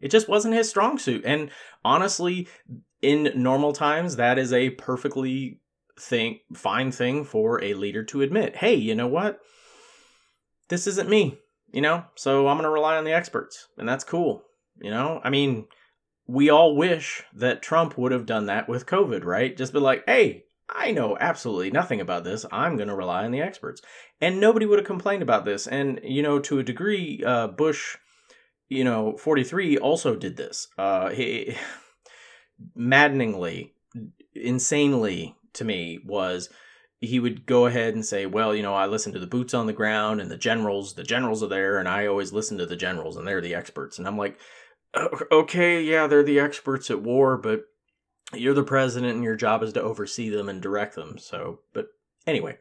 It 0.00 0.10
just 0.10 0.28
wasn't 0.28 0.54
his 0.54 0.68
strong 0.68 0.98
suit. 0.98 1.22
And 1.24 1.50
honestly, 1.84 2.48
in 3.00 3.30
normal 3.36 3.72
times, 3.72 4.16
that 4.16 4.38
is 4.38 4.52
a 4.52 4.70
perfectly 4.70 5.60
thing, 5.98 6.40
fine 6.52 6.90
thing 6.90 7.24
for 7.24 7.62
a 7.62 7.74
leader 7.74 8.02
to 8.04 8.22
admit. 8.22 8.56
Hey, 8.56 8.74
you 8.74 8.96
know 8.96 9.06
what? 9.06 9.38
This 10.72 10.86
isn't 10.86 11.10
me, 11.10 11.38
you 11.70 11.82
know? 11.82 12.02
So 12.14 12.48
I'm 12.48 12.56
going 12.56 12.64
to 12.64 12.70
rely 12.70 12.96
on 12.96 13.04
the 13.04 13.12
experts. 13.12 13.68
And 13.76 13.86
that's 13.86 14.04
cool. 14.04 14.42
You 14.80 14.90
know, 14.90 15.20
I 15.22 15.28
mean, 15.28 15.66
we 16.26 16.48
all 16.48 16.74
wish 16.74 17.22
that 17.34 17.60
Trump 17.60 17.98
would 17.98 18.10
have 18.10 18.24
done 18.24 18.46
that 18.46 18.70
with 18.70 18.86
COVID, 18.86 19.22
right? 19.22 19.54
Just 19.54 19.74
be 19.74 19.80
like, 19.80 20.02
hey, 20.06 20.44
I 20.70 20.90
know 20.92 21.18
absolutely 21.20 21.70
nothing 21.70 22.00
about 22.00 22.24
this. 22.24 22.46
I'm 22.50 22.76
going 22.76 22.88
to 22.88 22.94
rely 22.94 23.26
on 23.26 23.32
the 23.32 23.42
experts. 23.42 23.82
And 24.18 24.40
nobody 24.40 24.64
would 24.64 24.78
have 24.78 24.86
complained 24.86 25.22
about 25.22 25.44
this. 25.44 25.66
And, 25.66 26.00
you 26.02 26.22
know, 26.22 26.38
to 26.38 26.58
a 26.58 26.64
degree, 26.64 27.22
uh, 27.22 27.48
Bush, 27.48 27.98
you 28.70 28.82
know, 28.82 29.18
43 29.18 29.76
also 29.76 30.16
did 30.16 30.38
this. 30.38 30.68
Uh, 30.78 31.10
he, 31.10 31.54
maddeningly, 32.74 33.74
insanely 34.34 35.36
to 35.52 35.66
me, 35.66 35.98
was 36.02 36.48
he 37.02 37.18
would 37.18 37.46
go 37.46 37.66
ahead 37.66 37.94
and 37.94 38.06
say, 38.06 38.26
well, 38.26 38.54
you 38.54 38.62
know, 38.62 38.74
I 38.74 38.86
listen 38.86 39.12
to 39.12 39.18
the 39.18 39.26
boots 39.26 39.54
on 39.54 39.66
the 39.66 39.72
ground 39.72 40.20
and 40.20 40.30
the 40.30 40.36
generals, 40.36 40.94
the 40.94 41.02
generals 41.02 41.42
are 41.42 41.48
there, 41.48 41.78
and 41.78 41.88
I 41.88 42.06
always 42.06 42.32
listen 42.32 42.56
to 42.58 42.66
the 42.66 42.76
generals, 42.76 43.16
and 43.16 43.26
they're 43.26 43.40
the 43.40 43.56
experts. 43.56 43.98
And 43.98 44.06
I'm 44.06 44.16
like, 44.16 44.38
okay, 45.32 45.82
yeah, 45.82 46.06
they're 46.06 46.22
the 46.22 46.38
experts 46.38 46.90
at 46.90 47.02
war, 47.02 47.36
but 47.36 47.64
you're 48.32 48.54
the 48.54 48.62
president 48.62 49.14
and 49.14 49.24
your 49.24 49.34
job 49.34 49.64
is 49.64 49.72
to 49.72 49.82
oversee 49.82 50.28
them 50.28 50.48
and 50.48 50.62
direct 50.62 50.94
them. 50.94 51.18
So, 51.18 51.58
but 51.74 51.88
anyway, 52.24 52.58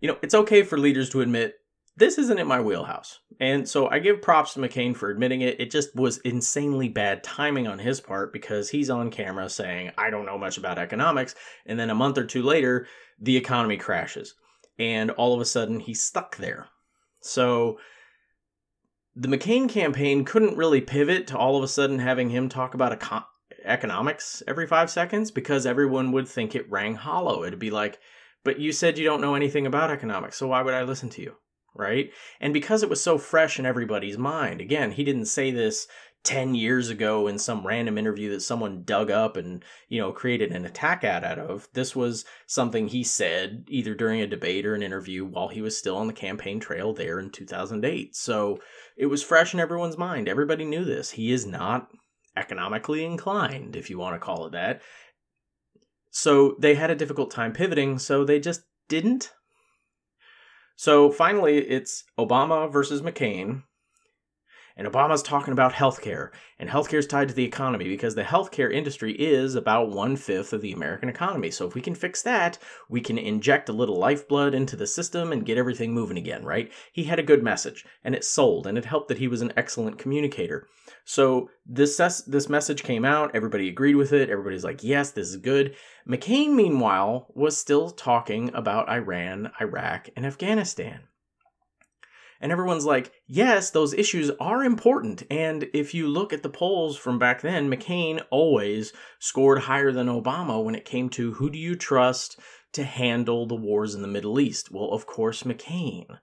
you 0.00 0.08
know, 0.08 0.18
it's 0.22 0.34
okay 0.34 0.64
for 0.64 0.76
leaders 0.76 1.08
to 1.10 1.20
admit 1.20 1.54
this 1.96 2.18
isn't 2.18 2.38
in 2.38 2.46
my 2.46 2.60
wheelhouse. 2.60 3.20
And 3.40 3.68
so 3.68 3.88
I 3.88 3.98
give 3.98 4.22
props 4.22 4.54
to 4.54 4.60
McCain 4.60 4.96
for 4.96 5.10
admitting 5.10 5.40
it. 5.40 5.60
It 5.60 5.70
just 5.70 5.94
was 5.94 6.18
insanely 6.18 6.88
bad 6.88 7.22
timing 7.22 7.66
on 7.66 7.78
his 7.78 8.00
part 8.00 8.32
because 8.32 8.70
he's 8.70 8.90
on 8.90 9.10
camera 9.10 9.48
saying, 9.48 9.92
I 9.96 10.10
don't 10.10 10.26
know 10.26 10.38
much 10.38 10.58
about 10.58 10.78
economics. 10.78 11.34
And 11.66 11.78
then 11.78 11.90
a 11.90 11.94
month 11.94 12.18
or 12.18 12.24
two 12.24 12.42
later, 12.42 12.86
the 13.20 13.36
economy 13.36 13.76
crashes. 13.76 14.34
And 14.78 15.10
all 15.12 15.34
of 15.34 15.40
a 15.40 15.44
sudden, 15.44 15.80
he's 15.80 16.02
stuck 16.02 16.36
there. 16.36 16.68
So 17.20 17.78
the 19.14 19.28
McCain 19.28 19.68
campaign 19.68 20.24
couldn't 20.24 20.56
really 20.56 20.80
pivot 20.80 21.28
to 21.28 21.38
all 21.38 21.56
of 21.56 21.62
a 21.62 21.68
sudden 21.68 22.00
having 22.00 22.30
him 22.30 22.48
talk 22.48 22.74
about 22.74 22.98
econ- 22.98 23.24
economics 23.64 24.42
every 24.48 24.66
five 24.66 24.90
seconds 24.90 25.30
because 25.30 25.64
everyone 25.64 26.10
would 26.12 26.26
think 26.26 26.54
it 26.54 26.70
rang 26.70 26.96
hollow. 26.96 27.44
It'd 27.44 27.60
be 27.60 27.70
like, 27.70 28.00
but 28.42 28.58
you 28.58 28.72
said 28.72 28.98
you 28.98 29.04
don't 29.04 29.20
know 29.20 29.36
anything 29.36 29.66
about 29.66 29.90
economics, 29.90 30.36
so 30.36 30.48
why 30.48 30.62
would 30.62 30.74
I 30.74 30.82
listen 30.82 31.08
to 31.10 31.22
you? 31.22 31.36
Right? 31.74 32.10
And 32.40 32.54
because 32.54 32.82
it 32.82 32.88
was 32.88 33.02
so 33.02 33.18
fresh 33.18 33.58
in 33.58 33.66
everybody's 33.66 34.18
mind, 34.18 34.60
again, 34.60 34.92
he 34.92 35.02
didn't 35.02 35.26
say 35.26 35.50
this 35.50 35.88
10 36.24 36.54
years 36.54 36.88
ago 36.88 37.26
in 37.26 37.38
some 37.38 37.66
random 37.66 37.98
interview 37.98 38.30
that 38.30 38.40
someone 38.40 38.82
dug 38.84 39.10
up 39.10 39.36
and, 39.36 39.62
you 39.88 40.00
know, 40.00 40.10
created 40.10 40.52
an 40.52 40.64
attack 40.64 41.04
ad 41.04 41.22
out 41.22 41.38
of. 41.38 41.68
This 41.74 41.94
was 41.94 42.24
something 42.46 42.88
he 42.88 43.04
said 43.04 43.64
either 43.68 43.94
during 43.94 44.20
a 44.22 44.26
debate 44.26 44.64
or 44.64 44.74
an 44.74 44.82
interview 44.82 45.26
while 45.26 45.48
he 45.48 45.60
was 45.60 45.76
still 45.76 45.96
on 45.96 46.06
the 46.06 46.14
campaign 46.14 46.60
trail 46.60 46.94
there 46.94 47.20
in 47.20 47.30
2008. 47.30 48.16
So 48.16 48.58
it 48.96 49.06
was 49.06 49.22
fresh 49.22 49.52
in 49.52 49.60
everyone's 49.60 49.98
mind. 49.98 50.28
Everybody 50.28 50.64
knew 50.64 50.84
this. 50.84 51.10
He 51.10 51.30
is 51.30 51.44
not 51.44 51.88
economically 52.36 53.04
inclined, 53.04 53.76
if 53.76 53.90
you 53.90 53.98
want 53.98 54.14
to 54.14 54.24
call 54.24 54.46
it 54.46 54.52
that. 54.52 54.80
So 56.10 56.56
they 56.58 56.74
had 56.74 56.90
a 56.90 56.96
difficult 56.96 57.32
time 57.32 57.52
pivoting, 57.52 57.98
so 57.98 58.24
they 58.24 58.40
just 58.40 58.62
didn't. 58.88 59.32
So 60.76 61.10
finally, 61.10 61.58
it's 61.58 62.04
Obama 62.18 62.70
versus 62.70 63.02
McCain 63.02 63.62
and 64.76 64.88
Obama's 64.88 65.22
talking 65.22 65.52
about 65.52 65.72
healthcare, 65.72 66.30
and 66.58 66.68
healthcare 66.68 66.98
is 66.98 67.06
tied 67.06 67.28
to 67.28 67.34
the 67.34 67.44
economy 67.44 67.84
because 67.84 68.16
the 68.16 68.24
healthcare 68.24 68.72
industry 68.72 69.12
is 69.12 69.54
about 69.54 69.90
one 69.90 70.16
fifth 70.16 70.52
of 70.52 70.62
the 70.62 70.72
American 70.72 71.08
economy. 71.08 71.50
So 71.50 71.66
if 71.66 71.74
we 71.74 71.80
can 71.80 71.94
fix 71.94 72.22
that, 72.22 72.58
we 72.88 73.00
can 73.00 73.16
inject 73.16 73.68
a 73.68 73.72
little 73.72 73.96
lifeblood 73.96 74.52
into 74.54 74.74
the 74.74 74.86
system 74.86 75.30
and 75.30 75.46
get 75.46 75.58
everything 75.58 75.94
moving 75.94 76.18
again, 76.18 76.44
right? 76.44 76.72
He 76.92 77.04
had 77.04 77.20
a 77.20 77.24
good 77.24 77.42
message, 77.42 77.84
and 78.02 78.14
it 78.14 78.24
sold, 78.24 78.66
and 78.66 78.76
it 78.76 78.84
helped 78.84 79.08
that 79.08 79.18
he 79.18 79.28
was 79.28 79.42
an 79.42 79.52
excellent 79.56 79.98
communicator. 79.98 80.66
So 81.04 81.50
this 81.66 81.96
this 82.26 82.48
message 82.48 82.82
came 82.82 83.04
out, 83.04 83.34
everybody 83.34 83.68
agreed 83.68 83.96
with 83.96 84.12
it, 84.12 84.30
everybody's 84.30 84.64
like, 84.64 84.82
yes, 84.82 85.10
this 85.10 85.28
is 85.28 85.36
good. 85.36 85.76
McCain, 86.08 86.54
meanwhile, 86.54 87.26
was 87.34 87.56
still 87.56 87.90
talking 87.90 88.50
about 88.54 88.88
Iran, 88.88 89.52
Iraq, 89.60 90.08
and 90.16 90.24
Afghanistan. 90.24 91.00
And 92.40 92.52
everyone's 92.52 92.84
like, 92.84 93.12
yes, 93.26 93.70
those 93.70 93.94
issues 93.94 94.30
are 94.40 94.64
important. 94.64 95.22
And 95.30 95.68
if 95.72 95.94
you 95.94 96.08
look 96.08 96.32
at 96.32 96.42
the 96.42 96.48
polls 96.50 96.96
from 96.96 97.18
back 97.18 97.40
then, 97.40 97.70
McCain 97.70 98.22
always 98.30 98.92
scored 99.18 99.60
higher 99.60 99.92
than 99.92 100.08
Obama 100.08 100.62
when 100.62 100.74
it 100.74 100.84
came 100.84 101.08
to 101.10 101.32
who 101.34 101.48
do 101.48 101.58
you 101.58 101.74
trust 101.74 102.38
to 102.72 102.84
handle 102.84 103.46
the 103.46 103.54
wars 103.54 103.94
in 103.94 104.02
the 104.02 104.08
Middle 104.08 104.40
East? 104.40 104.70
Well, 104.70 104.90
of 104.90 105.06
course, 105.06 105.44
McCain. 105.44 106.18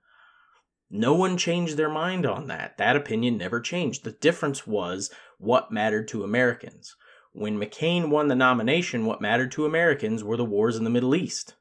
No 0.93 1.13
one 1.13 1.37
changed 1.37 1.77
their 1.77 1.89
mind 1.89 2.25
on 2.25 2.47
that. 2.47 2.77
That 2.77 2.97
opinion 2.97 3.37
never 3.37 3.61
changed. 3.61 4.03
The 4.03 4.11
difference 4.11 4.67
was 4.67 5.09
what 5.37 5.71
mattered 5.71 6.09
to 6.09 6.25
Americans. 6.25 6.97
When 7.31 7.57
McCain 7.57 8.09
won 8.09 8.27
the 8.27 8.35
nomination, 8.35 9.05
what 9.05 9.21
mattered 9.21 9.53
to 9.53 9.65
Americans 9.65 10.21
were 10.21 10.35
the 10.35 10.43
wars 10.43 10.75
in 10.75 10.83
the 10.83 10.89
Middle 10.89 11.15
East. 11.15 11.55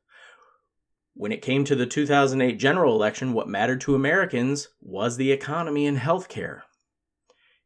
When 1.15 1.31
it 1.31 1.43
came 1.43 1.65
to 1.65 1.77
the 1.77 1.87
2008 1.87 2.59
general 2.59 2.93
election, 2.97 3.33
what 3.33 3.49
mattered 3.49 3.81
to 3.83 3.95
Americans 3.95 4.69
was 4.81 5.17
the 5.17 5.31
economy 5.31 5.87
and 5.87 5.99
healthcare. 5.99 6.63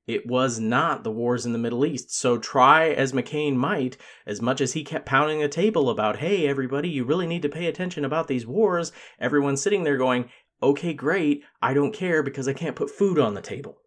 It 0.06 0.26
was 0.26 0.60
not 0.60 1.02
the 1.02 1.10
wars 1.10 1.46
in 1.46 1.54
the 1.54 1.58
Middle 1.58 1.86
East. 1.86 2.14
So 2.14 2.36
try 2.36 2.88
as 2.90 3.14
McCain 3.14 3.54
might, 3.54 3.96
as 4.26 4.42
much 4.42 4.60
as 4.60 4.74
he 4.74 4.84
kept 4.84 5.06
pounding 5.06 5.40
the 5.40 5.48
table 5.48 5.88
about, 5.88 6.18
hey, 6.18 6.46
everybody, 6.46 6.90
you 6.90 7.04
really 7.04 7.26
need 7.26 7.40
to 7.40 7.48
pay 7.48 7.66
attention 7.66 8.04
about 8.04 8.28
these 8.28 8.46
wars, 8.46 8.92
everyone's 9.18 9.62
sitting 9.62 9.84
there 9.84 9.96
going, 9.96 10.28
okay, 10.64 10.94
great, 10.94 11.44
I 11.62 11.74
don't 11.74 11.94
care 11.94 12.22
because 12.22 12.48
I 12.48 12.52
can't 12.52 12.76
put 12.76 12.90
food 12.90 13.18
on 13.18 13.34
the 13.34 13.40
table. 13.40 13.78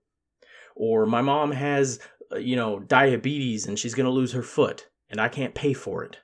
Or 0.75 1.05
my 1.05 1.21
mom 1.21 1.51
has, 1.51 1.99
uh, 2.31 2.37
you 2.37 2.55
know, 2.55 2.79
diabetes 2.79 3.65
and 3.65 3.77
she's 3.77 3.95
going 3.95 4.05
to 4.05 4.11
lose 4.11 4.33
her 4.33 4.43
foot 4.43 4.87
and 5.09 5.19
I 5.19 5.29
can't 5.29 5.55
pay 5.55 5.73
for 5.73 6.03
it. 6.03 6.17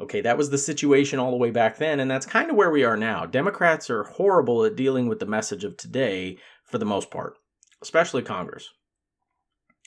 Okay, 0.00 0.20
that 0.20 0.38
was 0.38 0.50
the 0.50 0.58
situation 0.58 1.18
all 1.18 1.32
the 1.32 1.36
way 1.36 1.50
back 1.50 1.78
then, 1.78 1.98
and 1.98 2.08
that's 2.08 2.24
kind 2.24 2.50
of 2.50 2.56
where 2.56 2.70
we 2.70 2.84
are 2.84 2.96
now. 2.96 3.26
Democrats 3.26 3.90
are 3.90 4.04
horrible 4.04 4.64
at 4.64 4.76
dealing 4.76 5.08
with 5.08 5.18
the 5.18 5.26
message 5.26 5.64
of 5.64 5.76
today 5.76 6.38
for 6.62 6.78
the 6.78 6.84
most 6.84 7.10
part, 7.10 7.34
especially 7.82 8.22
Congress. 8.22 8.68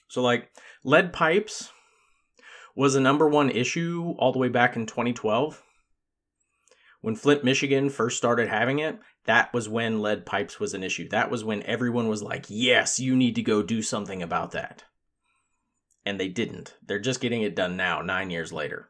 So, 0.09 0.21
like, 0.21 0.51
lead 0.83 1.13
pipes 1.13 1.71
was 2.75 2.95
a 2.95 2.99
number 2.99 3.25
one 3.29 3.49
issue 3.49 4.13
all 4.17 4.33
the 4.33 4.39
way 4.39 4.49
back 4.49 4.75
in 4.75 4.85
2012. 4.85 5.63
When 7.01 7.15
Flint, 7.15 7.43
Michigan 7.43 7.89
first 7.89 8.17
started 8.17 8.47
having 8.47 8.79
it, 8.79 8.99
that 9.25 9.53
was 9.53 9.67
when 9.67 10.01
lead 10.01 10.25
pipes 10.25 10.59
was 10.59 10.73
an 10.73 10.83
issue. 10.83 11.09
That 11.09 11.31
was 11.31 11.43
when 11.43 11.63
everyone 11.63 12.07
was 12.07 12.21
like, 12.21 12.45
yes, 12.47 12.99
you 12.99 13.15
need 13.15 13.35
to 13.35 13.41
go 13.41 13.63
do 13.63 13.81
something 13.81 14.21
about 14.21 14.51
that. 14.51 14.83
And 16.05 16.19
they 16.19 16.27
didn't. 16.27 16.75
They're 16.85 16.99
just 16.99 17.21
getting 17.21 17.41
it 17.41 17.55
done 17.55 17.75
now, 17.75 18.01
nine 18.01 18.29
years 18.29 18.53
later. 18.53 18.89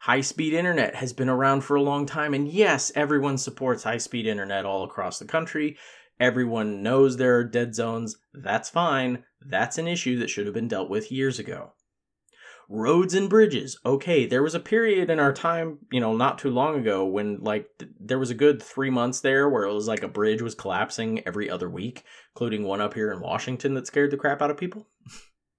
High 0.00 0.20
speed 0.20 0.52
internet 0.52 0.94
has 0.96 1.14
been 1.14 1.30
around 1.30 1.62
for 1.62 1.74
a 1.74 1.82
long 1.82 2.04
time. 2.04 2.34
And 2.34 2.46
yes, 2.46 2.92
everyone 2.94 3.38
supports 3.38 3.84
high 3.84 3.98
speed 3.98 4.26
internet 4.26 4.66
all 4.66 4.84
across 4.84 5.18
the 5.18 5.24
country. 5.24 5.78
Everyone 6.20 6.82
knows 6.82 7.16
there 7.16 7.36
are 7.38 7.44
dead 7.44 7.74
zones. 7.74 8.16
That's 8.34 8.68
fine. 8.70 9.24
That's 9.40 9.78
an 9.78 9.88
issue 9.88 10.18
that 10.18 10.30
should 10.30 10.46
have 10.46 10.54
been 10.54 10.68
dealt 10.68 10.90
with 10.90 11.12
years 11.12 11.38
ago. 11.38 11.72
Roads 12.68 13.14
and 13.14 13.30
bridges. 13.30 13.78
Okay, 13.86 14.26
there 14.26 14.42
was 14.42 14.54
a 14.54 14.60
period 14.60 15.08
in 15.08 15.20
our 15.20 15.32
time, 15.32 15.78
you 15.92 16.00
know, 16.00 16.16
not 16.16 16.38
too 16.38 16.50
long 16.50 16.76
ago 16.76 17.04
when 17.04 17.38
like 17.40 17.68
th- 17.78 17.92
there 18.00 18.18
was 18.18 18.30
a 18.30 18.34
good 18.34 18.60
3 18.60 18.90
months 18.90 19.20
there 19.20 19.48
where 19.48 19.64
it 19.64 19.72
was 19.72 19.86
like 19.86 20.02
a 20.02 20.08
bridge 20.08 20.42
was 20.42 20.56
collapsing 20.56 21.24
every 21.26 21.48
other 21.48 21.70
week, 21.70 22.02
including 22.34 22.64
one 22.64 22.80
up 22.80 22.94
here 22.94 23.12
in 23.12 23.20
Washington 23.20 23.74
that 23.74 23.86
scared 23.86 24.10
the 24.10 24.16
crap 24.16 24.42
out 24.42 24.50
of 24.50 24.56
people. 24.56 24.88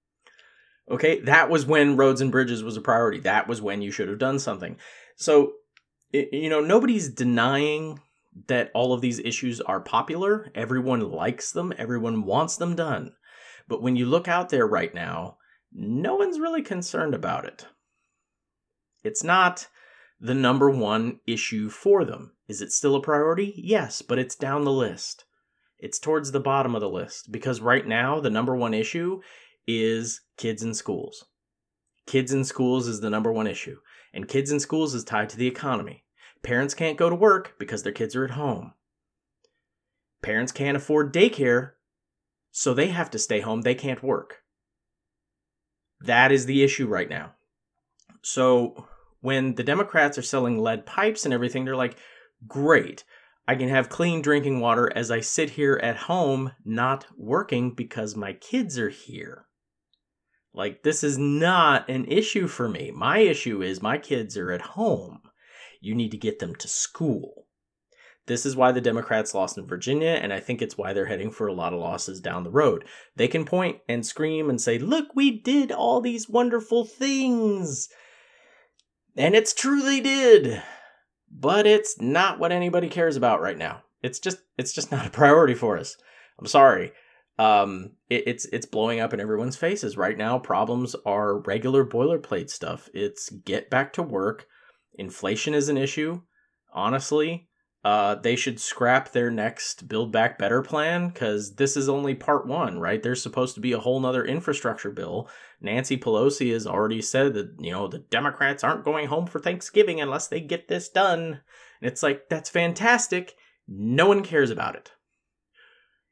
okay, 0.90 1.20
that 1.20 1.48
was 1.48 1.64
when 1.64 1.96
roads 1.96 2.20
and 2.20 2.30
bridges 2.30 2.62
was 2.62 2.76
a 2.76 2.82
priority. 2.82 3.20
That 3.20 3.48
was 3.48 3.62
when 3.62 3.80
you 3.80 3.90
should 3.90 4.08
have 4.08 4.18
done 4.18 4.38
something. 4.38 4.76
So, 5.16 5.52
it, 6.12 6.28
you 6.32 6.50
know, 6.50 6.60
nobody's 6.60 7.08
denying 7.08 8.00
that 8.48 8.70
all 8.74 8.92
of 8.92 9.00
these 9.00 9.18
issues 9.18 9.62
are 9.62 9.80
popular. 9.80 10.50
Everyone 10.54 11.00
likes 11.00 11.52
them, 11.52 11.72
everyone 11.78 12.24
wants 12.24 12.56
them 12.56 12.76
done. 12.76 13.14
But 13.66 13.82
when 13.82 13.96
you 13.96 14.04
look 14.04 14.28
out 14.28 14.50
there 14.50 14.66
right 14.66 14.94
now, 14.94 15.37
no 15.72 16.16
one's 16.16 16.40
really 16.40 16.62
concerned 16.62 17.14
about 17.14 17.44
it. 17.44 17.66
It's 19.04 19.22
not 19.22 19.68
the 20.20 20.34
number 20.34 20.68
one 20.70 21.20
issue 21.26 21.68
for 21.68 22.04
them. 22.04 22.32
Is 22.48 22.60
it 22.60 22.72
still 22.72 22.96
a 22.96 23.00
priority? 23.00 23.54
Yes, 23.56 24.02
but 24.02 24.18
it's 24.18 24.34
down 24.34 24.64
the 24.64 24.72
list. 24.72 25.24
It's 25.78 25.98
towards 25.98 26.32
the 26.32 26.40
bottom 26.40 26.74
of 26.74 26.80
the 26.80 26.88
list 26.88 27.30
because 27.30 27.60
right 27.60 27.86
now 27.86 28.20
the 28.20 28.30
number 28.30 28.56
one 28.56 28.74
issue 28.74 29.20
is 29.66 30.22
kids 30.36 30.62
in 30.62 30.74
schools. 30.74 31.26
Kids 32.06 32.32
in 32.32 32.42
schools 32.42 32.88
is 32.88 33.00
the 33.00 33.10
number 33.10 33.30
one 33.32 33.46
issue, 33.46 33.76
and 34.14 34.26
kids 34.26 34.50
in 34.50 34.58
schools 34.58 34.94
is 34.94 35.04
tied 35.04 35.28
to 35.28 35.36
the 35.36 35.46
economy. 35.46 36.04
Parents 36.42 36.74
can't 36.74 36.96
go 36.96 37.10
to 37.10 37.14
work 37.14 37.54
because 37.58 37.82
their 37.82 37.92
kids 37.92 38.16
are 38.16 38.24
at 38.24 38.30
home. 38.30 38.72
Parents 40.22 40.50
can't 40.50 40.76
afford 40.76 41.12
daycare, 41.12 41.72
so 42.50 42.72
they 42.72 42.88
have 42.88 43.10
to 43.10 43.18
stay 43.18 43.40
home. 43.40 43.60
They 43.60 43.74
can't 43.74 44.02
work. 44.02 44.38
That 46.08 46.32
is 46.32 46.46
the 46.46 46.62
issue 46.62 46.86
right 46.86 47.10
now. 47.10 47.34
So 48.22 48.88
when 49.20 49.56
the 49.56 49.62
Democrats 49.62 50.16
are 50.16 50.22
selling 50.22 50.58
lead 50.58 50.86
pipes 50.86 51.26
and 51.26 51.34
everything, 51.34 51.66
they're 51.66 51.76
like, 51.76 51.98
great. 52.46 53.04
I 53.46 53.56
can 53.56 53.68
have 53.68 53.90
clean 53.90 54.22
drinking 54.22 54.60
water 54.60 54.90
as 54.96 55.10
I 55.10 55.20
sit 55.20 55.50
here 55.50 55.78
at 55.82 55.96
home 55.96 56.52
not 56.64 57.04
working 57.18 57.74
because 57.74 58.16
my 58.16 58.32
kids 58.32 58.78
are 58.78 58.88
here. 58.88 59.44
Like, 60.54 60.82
this 60.82 61.04
is 61.04 61.18
not 61.18 61.90
an 61.90 62.06
issue 62.06 62.46
for 62.46 62.70
me. 62.70 62.90
My 62.90 63.18
issue 63.18 63.62
is 63.62 63.82
my 63.82 63.98
kids 63.98 64.34
are 64.38 64.50
at 64.50 64.62
home. 64.62 65.20
You 65.82 65.94
need 65.94 66.10
to 66.12 66.16
get 66.16 66.38
them 66.38 66.54
to 66.56 66.68
school. 66.68 67.47
This 68.28 68.46
is 68.46 68.54
why 68.54 68.72
the 68.72 68.80
Democrats 68.80 69.34
lost 69.34 69.58
in 69.58 69.66
Virginia, 69.66 70.10
and 70.10 70.32
I 70.32 70.38
think 70.38 70.62
it's 70.62 70.78
why 70.78 70.92
they're 70.92 71.06
heading 71.06 71.30
for 71.30 71.48
a 71.48 71.52
lot 71.52 71.72
of 71.72 71.80
losses 71.80 72.20
down 72.20 72.44
the 72.44 72.50
road. 72.50 72.84
They 73.16 73.26
can 73.26 73.44
point 73.44 73.78
and 73.88 74.06
scream 74.06 74.48
and 74.48 74.60
say, 74.60 74.78
Look, 74.78 75.08
we 75.14 75.40
did 75.40 75.72
all 75.72 76.00
these 76.00 76.28
wonderful 76.28 76.84
things. 76.84 77.88
And 79.16 79.34
it's 79.34 79.52
true 79.52 79.82
they 79.82 80.00
did. 80.00 80.62
But 81.30 81.66
it's 81.66 82.00
not 82.00 82.38
what 82.38 82.52
anybody 82.52 82.88
cares 82.88 83.16
about 83.16 83.40
right 83.40 83.58
now. 83.58 83.82
It's 84.02 84.18
just 84.18 84.38
it's 84.56 84.72
just 84.72 84.92
not 84.92 85.06
a 85.06 85.10
priority 85.10 85.54
for 85.54 85.76
us. 85.76 85.96
I'm 86.38 86.46
sorry. 86.46 86.92
Um, 87.38 87.92
it, 88.08 88.24
it's 88.26 88.44
it's 88.46 88.66
blowing 88.66 89.00
up 89.00 89.12
in 89.12 89.20
everyone's 89.20 89.56
faces 89.56 89.96
right 89.96 90.16
now. 90.16 90.38
Problems 90.38 90.94
are 91.06 91.40
regular 91.40 91.84
boilerplate 91.84 92.50
stuff. 92.50 92.88
It's 92.94 93.30
get 93.30 93.70
back 93.70 93.92
to 93.94 94.02
work. 94.02 94.46
Inflation 94.94 95.54
is 95.54 95.68
an 95.68 95.76
issue. 95.76 96.22
Honestly, 96.72 97.47
uh, 97.84 98.16
they 98.16 98.34
should 98.34 98.60
scrap 98.60 99.12
their 99.12 99.30
next 99.30 99.88
Build 99.88 100.10
Back 100.10 100.38
Better 100.38 100.62
plan 100.62 101.08
because 101.08 101.54
this 101.54 101.76
is 101.76 101.88
only 101.88 102.14
part 102.14 102.46
one, 102.46 102.80
right? 102.80 103.02
There's 103.02 103.22
supposed 103.22 103.54
to 103.54 103.60
be 103.60 103.72
a 103.72 103.78
whole 103.78 104.00
nother 104.00 104.24
infrastructure 104.24 104.90
bill. 104.90 105.28
Nancy 105.60 105.96
Pelosi 105.96 106.52
has 106.52 106.66
already 106.66 107.00
said 107.00 107.34
that, 107.34 107.54
you 107.58 107.70
know, 107.70 107.86
the 107.86 108.00
Democrats 108.00 108.64
aren't 108.64 108.84
going 108.84 109.06
home 109.06 109.26
for 109.26 109.38
Thanksgiving 109.38 110.00
unless 110.00 110.26
they 110.26 110.40
get 110.40 110.68
this 110.68 110.88
done. 110.88 111.40
And 111.80 111.90
it's 111.90 112.02
like, 112.02 112.28
that's 112.28 112.50
fantastic. 112.50 113.36
No 113.68 114.06
one 114.06 114.24
cares 114.24 114.50
about 114.50 114.74
it. 114.74 114.92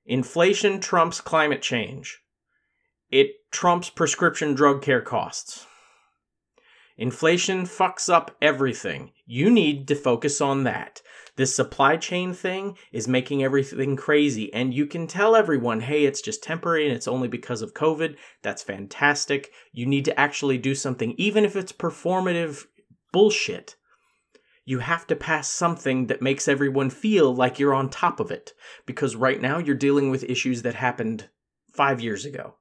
Inflation 0.05 0.81
trumps 0.81 1.21
climate 1.21 1.63
change. 1.63 2.21
It 3.11 3.31
trumps 3.51 3.91
prescription 3.91 4.55
drug 4.55 4.83
care 4.83 5.03
costs. 5.03 5.67
Inflation 6.97 7.65
fucks 7.65 8.09
up 8.13 8.37
everything. 8.41 9.13
You 9.27 9.51
need 9.51 9.89
to 9.89 9.95
focus 9.95 10.41
on 10.41 10.65
that. 10.65 11.03
This 11.37 11.55
supply 11.55 11.99
chain 11.99 12.33
thing 12.33 12.77
is 12.93 13.07
making 13.07 13.45
everything 13.45 13.95
crazy, 13.95 14.53
and 14.55 14.73
you 14.73 14.87
can 14.87 15.07
tell 15.07 15.37
everyone, 15.37 15.81
hey, 15.81 16.05
it's 16.07 16.23
just 16.23 16.43
temporary 16.43 16.87
and 16.87 16.97
it's 16.97 17.07
only 17.07 17.29
because 17.29 17.61
of 17.61 17.75
COVID. 17.75 18.17
That's 18.43 18.63
fantastic. 18.63 19.53
You 19.73 19.85
need 19.85 20.07
to 20.07 20.19
actually 20.19 20.57
do 20.57 20.75
something, 20.75 21.15
even 21.19 21.45
if 21.45 21.55
it's 21.55 21.73
performative 21.73 22.65
bullshit. 23.13 23.77
You 24.65 24.79
have 24.79 25.07
to 25.09 25.15
pass 25.15 25.49
something 25.49 26.07
that 26.07 26.23
makes 26.23 26.49
everyone 26.49 26.91
feel 26.91 27.35
like 27.35 27.59
you're 27.59 27.75
on 27.75 27.91
top 27.91 28.19
of 28.19 28.31
it, 28.31 28.53
because 28.87 29.15
right 29.15 29.41
now 29.41 29.59
you're 29.59 29.77
dealing 29.77 30.11
with 30.11 30.25
issues 30.25 30.63
that 30.63 30.75
happened 30.75 31.29
five 31.75 32.01
years 32.01 32.25
ago. 32.25 32.55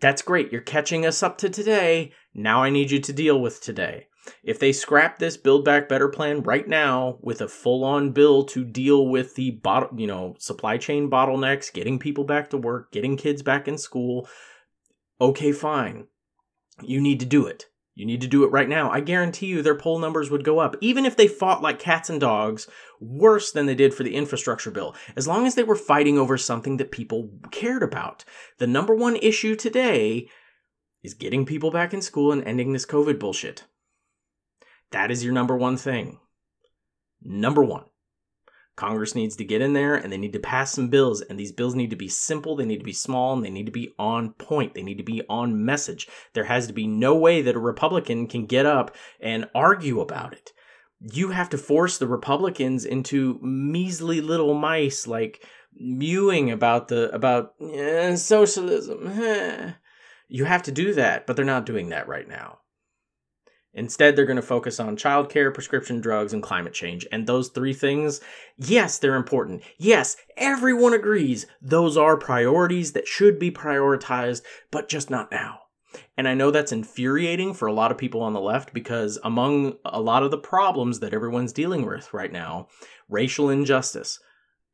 That's 0.00 0.22
great. 0.22 0.50
You're 0.50 0.60
catching 0.60 1.06
us 1.06 1.22
up 1.22 1.38
to 1.38 1.48
today. 1.48 2.12
Now 2.34 2.64
I 2.64 2.70
need 2.70 2.90
you 2.90 3.00
to 3.00 3.12
deal 3.12 3.40
with 3.40 3.62
today. 3.62 4.08
If 4.42 4.58
they 4.58 4.72
scrap 4.72 5.18
this 5.18 5.36
Build 5.36 5.64
Back 5.64 5.88
Better 5.88 6.08
plan 6.08 6.42
right 6.42 6.66
now 6.66 7.18
with 7.20 7.40
a 7.40 7.48
full-on 7.48 8.12
bill 8.12 8.44
to 8.46 8.64
deal 8.64 9.06
with 9.06 9.34
the 9.34 9.50
bot- 9.50 9.98
you 9.98 10.06
know, 10.06 10.34
supply 10.38 10.78
chain 10.78 11.10
bottlenecks, 11.10 11.72
getting 11.72 11.98
people 11.98 12.24
back 12.24 12.50
to 12.50 12.58
work, 12.58 12.92
getting 12.92 13.16
kids 13.16 13.42
back 13.42 13.68
in 13.68 13.78
school, 13.78 14.28
okay, 15.20 15.52
fine. 15.52 16.06
You 16.82 17.00
need 17.00 17.20
to 17.20 17.26
do 17.26 17.46
it. 17.46 17.66
You 17.94 18.06
need 18.06 18.22
to 18.22 18.26
do 18.26 18.42
it 18.42 18.50
right 18.50 18.68
now. 18.68 18.90
I 18.90 19.00
guarantee 19.00 19.46
you 19.46 19.62
their 19.62 19.76
poll 19.76 20.00
numbers 20.00 20.28
would 20.28 20.42
go 20.42 20.58
up. 20.58 20.74
Even 20.80 21.06
if 21.06 21.16
they 21.16 21.28
fought 21.28 21.62
like 21.62 21.78
cats 21.78 22.10
and 22.10 22.20
dogs, 22.20 22.66
worse 23.00 23.52
than 23.52 23.66
they 23.66 23.74
did 23.76 23.94
for 23.94 24.02
the 24.02 24.16
infrastructure 24.16 24.72
bill. 24.72 24.96
As 25.14 25.28
long 25.28 25.46
as 25.46 25.54
they 25.54 25.62
were 25.62 25.76
fighting 25.76 26.18
over 26.18 26.36
something 26.36 26.76
that 26.78 26.90
people 26.90 27.30
cared 27.52 27.84
about. 27.84 28.24
The 28.58 28.66
number 28.66 28.96
one 28.96 29.14
issue 29.16 29.54
today 29.54 30.28
is 31.04 31.14
getting 31.14 31.46
people 31.46 31.70
back 31.70 31.94
in 31.94 32.02
school 32.02 32.32
and 32.32 32.42
ending 32.42 32.72
this 32.72 32.86
COVID 32.86 33.20
bullshit. 33.20 33.64
That 34.94 35.10
is 35.10 35.24
your 35.24 35.32
number 35.32 35.56
one 35.56 35.76
thing. 35.76 36.20
Number 37.20 37.64
one. 37.64 37.86
Congress 38.76 39.16
needs 39.16 39.34
to 39.34 39.44
get 39.44 39.60
in 39.60 39.72
there 39.72 39.96
and 39.96 40.12
they 40.12 40.16
need 40.16 40.34
to 40.34 40.38
pass 40.38 40.70
some 40.70 40.88
bills. 40.88 41.20
And 41.20 41.36
these 41.36 41.50
bills 41.50 41.74
need 41.74 41.90
to 41.90 41.96
be 41.96 42.06
simple, 42.06 42.54
they 42.54 42.64
need 42.64 42.78
to 42.78 42.84
be 42.84 42.92
small, 42.92 43.32
and 43.32 43.44
they 43.44 43.50
need 43.50 43.66
to 43.66 43.72
be 43.72 43.92
on 43.98 44.34
point. 44.34 44.74
They 44.74 44.84
need 44.84 44.98
to 44.98 45.04
be 45.04 45.22
on 45.28 45.64
message. 45.64 46.06
There 46.32 46.44
has 46.44 46.68
to 46.68 46.72
be 46.72 46.86
no 46.86 47.16
way 47.16 47.42
that 47.42 47.56
a 47.56 47.58
Republican 47.58 48.28
can 48.28 48.46
get 48.46 48.66
up 48.66 48.94
and 49.18 49.50
argue 49.52 50.00
about 50.00 50.32
it. 50.32 50.52
You 51.00 51.30
have 51.30 51.50
to 51.50 51.58
force 51.58 51.98
the 51.98 52.06
Republicans 52.06 52.84
into 52.84 53.40
measly 53.42 54.20
little 54.20 54.54
mice 54.54 55.08
like 55.08 55.44
mewing 55.74 56.52
about 56.52 56.86
the 56.86 57.10
about 57.10 57.54
eh, 57.60 58.14
socialism. 58.14 59.74
You 60.26 60.46
have 60.46 60.62
to 60.62 60.72
do 60.72 60.94
that, 60.94 61.26
but 61.26 61.36
they're 61.36 61.44
not 61.44 61.66
doing 61.66 61.90
that 61.90 62.08
right 62.08 62.26
now. 62.26 62.58
Instead, 63.74 64.14
they're 64.14 64.24
going 64.24 64.36
to 64.36 64.42
focus 64.42 64.78
on 64.78 64.96
childcare, 64.96 65.52
prescription 65.52 66.00
drugs, 66.00 66.32
and 66.32 66.42
climate 66.42 66.72
change. 66.72 67.06
And 67.10 67.26
those 67.26 67.48
three 67.48 67.72
things, 67.72 68.20
yes, 68.56 68.98
they're 68.98 69.16
important. 69.16 69.62
Yes, 69.78 70.16
everyone 70.36 70.94
agrees 70.94 71.46
those 71.60 71.96
are 71.96 72.16
priorities 72.16 72.92
that 72.92 73.08
should 73.08 73.38
be 73.38 73.50
prioritized, 73.50 74.42
but 74.70 74.88
just 74.88 75.10
not 75.10 75.30
now. 75.30 75.60
And 76.16 76.28
I 76.28 76.34
know 76.34 76.50
that's 76.50 76.72
infuriating 76.72 77.54
for 77.54 77.66
a 77.66 77.72
lot 77.72 77.90
of 77.90 77.98
people 77.98 78.22
on 78.22 78.32
the 78.32 78.40
left 78.40 78.72
because 78.72 79.18
among 79.24 79.74
a 79.84 80.00
lot 80.00 80.22
of 80.22 80.30
the 80.30 80.38
problems 80.38 81.00
that 81.00 81.14
everyone's 81.14 81.52
dealing 81.52 81.84
with 81.84 82.12
right 82.12 82.32
now, 82.32 82.68
racial 83.08 83.50
injustice. 83.50 84.20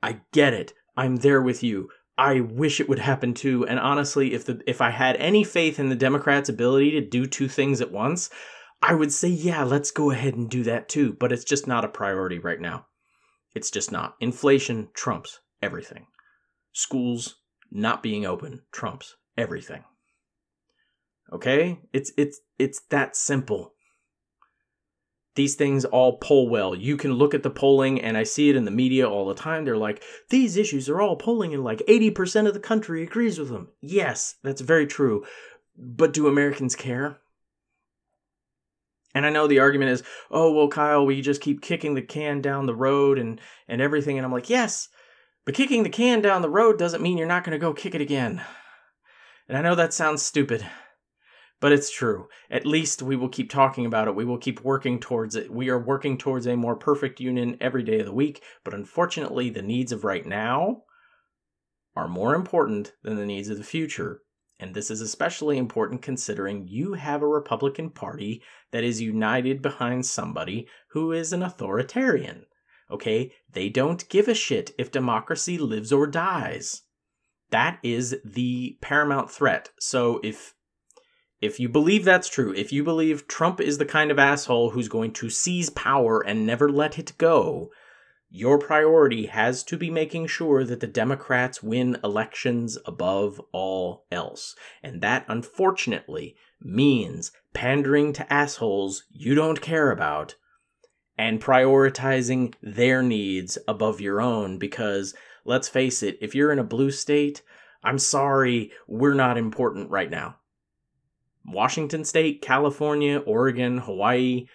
I 0.03 0.21
get 0.33 0.55
it. 0.55 0.73
I'm 0.97 1.17
there 1.17 1.43
with 1.43 1.63
you. 1.63 1.89
I 2.19 2.41
wish 2.41 2.81
it 2.81 2.89
would 2.89 2.99
happen 2.99 3.33
too. 3.33 3.67
And 3.67 3.79
honestly, 3.79 4.35
if 4.35 4.45
the 4.45 4.61
if 4.67 4.83
I 4.83 4.91
had 4.91 5.17
any 5.17 5.43
faith 5.43 5.79
in 5.79 5.89
the 5.89 5.97
Democrats' 5.97 6.51
ability 6.51 6.91
to 6.93 7.01
do 7.01 7.27
two 7.27 7.49
things 7.49 7.81
at 7.81 7.91
once, 7.91 8.29
I 8.83 8.95
would 8.95 9.12
say, 9.12 9.29
yeah, 9.29 9.62
let's 9.64 9.90
go 9.90 10.11
ahead 10.11 10.35
and 10.35 10.49
do 10.49 10.62
that 10.64 10.88
too, 10.88 11.12
but 11.19 11.33
it's 11.33 11.45
just 11.45 11.66
not 11.66 11.85
a 11.85 11.88
priority 11.88 12.38
right 12.38 12.61
now. 12.61 12.87
It's 13.55 13.71
just 13.71 13.93
not. 13.93 14.14
Inflation 14.21 14.88
trumps 14.95 15.40
everything. 15.61 16.07
Schools 16.73 17.37
not 17.71 18.03
being 18.03 18.25
open 18.25 18.62
trumps 18.73 19.16
everything. 19.37 19.85
Okay? 21.33 21.81
It's 21.93 22.12
it's 22.16 22.40
it's 22.59 22.81
that 22.90 23.16
simple. 23.16 23.75
These 25.37 25.55
things 25.55 25.85
all 25.85 26.19
poll 26.19 26.49
well. 26.49 26.75
You 26.75 26.97
can 26.97 27.12
look 27.12 27.35
at 27.35 27.43
the 27.43 27.51
polling 27.51 28.01
and 28.01 28.16
I 28.16 28.25
see 28.25 28.51
it 28.51 28.57
in 28.57 28.64
the 28.64 28.71
media 28.71 29.09
all 29.09 29.27
the 29.27 29.35
time. 29.35 29.64
They're 29.64 29.77
like, 29.77 30.03
"These 30.29 30.57
issues 30.57 30.88
are 30.88 31.01
all 31.01 31.16
polling 31.16 31.55
and 31.55 31.62
like 31.62 31.83
80% 31.87 32.49
of 32.49 32.55
the 32.55 32.61
country 32.61 33.03
agrees 33.03 33.38
with 33.38 33.49
them." 33.49 33.69
Yes, 33.81 34.37
that's 34.43 34.61
very 34.61 34.87
true. 34.87 35.25
But 35.77 36.12
do 36.12 36.27
Americans 36.27 36.75
care? 36.75 37.21
And 39.14 39.27
I 39.27 39.31
know 39.31 39.46
the 39.46 39.59
argument 39.59 39.90
is, 39.90 40.03
oh, 40.31 40.53
well, 40.53 40.68
Kyle, 40.68 41.05
we 41.05 41.20
just 41.20 41.40
keep 41.40 41.62
kicking 41.62 41.94
the 41.94 42.03
can 42.03 42.40
down 42.40 42.66
the 42.66 42.75
road 42.75 43.18
and, 43.18 43.40
and 43.66 43.81
everything. 43.81 44.18
And 44.18 44.25
I'm 44.25 44.33
like, 44.33 44.49
yes, 44.49 44.88
but 45.44 45.55
kicking 45.55 45.83
the 45.83 45.88
can 45.88 46.20
down 46.20 46.42
the 46.42 46.51
road 46.51 46.79
doesn't 46.79 47.03
mean 47.03 47.18
you're 47.18 47.27
not 47.27 47.44
going 47.44 47.53
to 47.53 47.59
go 47.59 47.73
kick 47.73 47.94
it 47.94 48.01
again. 48.01 48.42
And 49.49 49.59
I 49.59 49.62
know 49.62 49.75
that 49.75 49.92
sounds 49.92 50.23
stupid, 50.23 50.64
but 51.61 51.73
it's 51.73 51.90
true. 51.90 52.29
At 52.51 52.66
least 52.66 53.03
we 53.03 53.16
will 53.16 53.29
keep 53.29 53.51
talking 53.51 53.85
about 53.85 54.07
it. 54.07 54.14
We 54.14 54.25
will 54.25 54.38
keep 54.38 54.62
working 54.62 55.01
towards 55.01 55.35
it. 55.35 55.51
We 55.51 55.70
are 55.70 55.79
working 55.79 56.16
towards 56.16 56.46
a 56.46 56.57
more 56.57 56.77
perfect 56.77 57.18
union 57.18 57.57
every 57.61 57.83
day 57.83 57.99
of 57.99 58.07
the 58.07 58.12
week. 58.12 58.42
But 58.64 58.75
unfortunately, 58.75 59.51
the 59.51 59.62
needs 59.62 59.90
of 59.90 60.05
right 60.05 60.25
now 60.25 60.83
are 61.96 62.07
more 62.07 62.37
important 62.37 62.92
than 63.03 63.16
the 63.16 63.27
needs 63.27 63.49
of 63.49 63.59
the 63.59 63.64
future. 63.64 64.20
And 64.61 64.75
this 64.75 64.90
is 64.90 65.01
especially 65.01 65.57
important 65.57 66.03
considering 66.03 66.68
you 66.68 66.92
have 66.92 67.23
a 67.23 67.27
Republican 67.27 67.90
Party 67.90 68.42
that 68.70 68.85
is 68.85 69.01
united 69.01 69.62
behind 69.62 70.05
somebody 70.05 70.68
who 70.90 71.12
is 71.12 71.33
an 71.33 71.42
authoritarian. 71.42 72.44
Okay? 72.90 73.33
They 73.51 73.70
don't 73.70 74.09
give 74.11 74.29
a 74.29 74.35
shit 74.35 74.73
if 74.77 74.92
democracy 74.92 75.57
lives 75.57 75.92
or 75.92 76.07
dies. 76.07 76.83
That 77.51 77.79
is 77.83 78.18
the 78.25 78.77
paramount 78.83 79.31
threat. 79.31 79.70
So 79.81 80.20
if 80.23 80.55
if 81.40 81.59
you 81.59 81.70
believe 81.70 82.05
that's 82.05 82.29
true, 82.29 82.53
if 82.55 82.70
you 82.70 82.85
believe 82.85 83.27
Trump 83.27 83.62
is 83.62 83.79
the 83.79 83.87
kind 83.87 84.11
of 84.11 84.18
asshole 84.18 84.70
who's 84.70 84.88
going 84.88 85.14
to 85.14 85.31
seize 85.31 85.70
power 85.70 86.20
and 86.20 86.44
never 86.44 86.68
let 86.68 86.99
it 86.99 87.14
go, 87.16 87.70
your 88.33 88.59
priority 88.59 89.27
has 89.27 89.64
to 89.64 89.77
be 89.77 89.90
making 89.90 90.29
sure 90.29 90.62
that 90.62 90.79
the 90.79 90.87
Democrats 90.87 91.64
win 91.64 91.99
elections 92.05 92.79
above 92.87 93.40
all 93.53 94.07
else. 94.12 94.55
And 94.85 95.01
that, 95.01 95.25
unfortunately, 95.27 96.37
means 96.61 97.33
pandering 97.53 98.12
to 98.12 98.33
assholes 98.33 99.03
you 99.11 99.35
don't 99.35 99.61
care 99.61 99.90
about 99.90 100.37
and 101.19 101.43
prioritizing 101.43 102.55
their 102.62 103.03
needs 103.03 103.59
above 103.66 104.01
your 104.01 104.21
own 104.21 104.59
because, 104.59 105.12
let's 105.45 105.69
face 105.69 106.01
it, 106.03 106.16
if 106.21 106.33
you're 106.33 106.53
in 106.53 106.61
a 106.61 106.64
blue 106.64 106.93
state, 106.93 107.43
I'm 107.83 107.99
sorry, 107.99 108.71
we're 108.87 109.14
not 109.14 109.38
important 109.38 109.90
right 109.90 110.11
now. 110.11 110.37
Washington 111.45 112.05
State, 112.05 112.43
California, 112.43 113.19
Oregon, 113.19 113.79
Hawaii, 113.79 114.47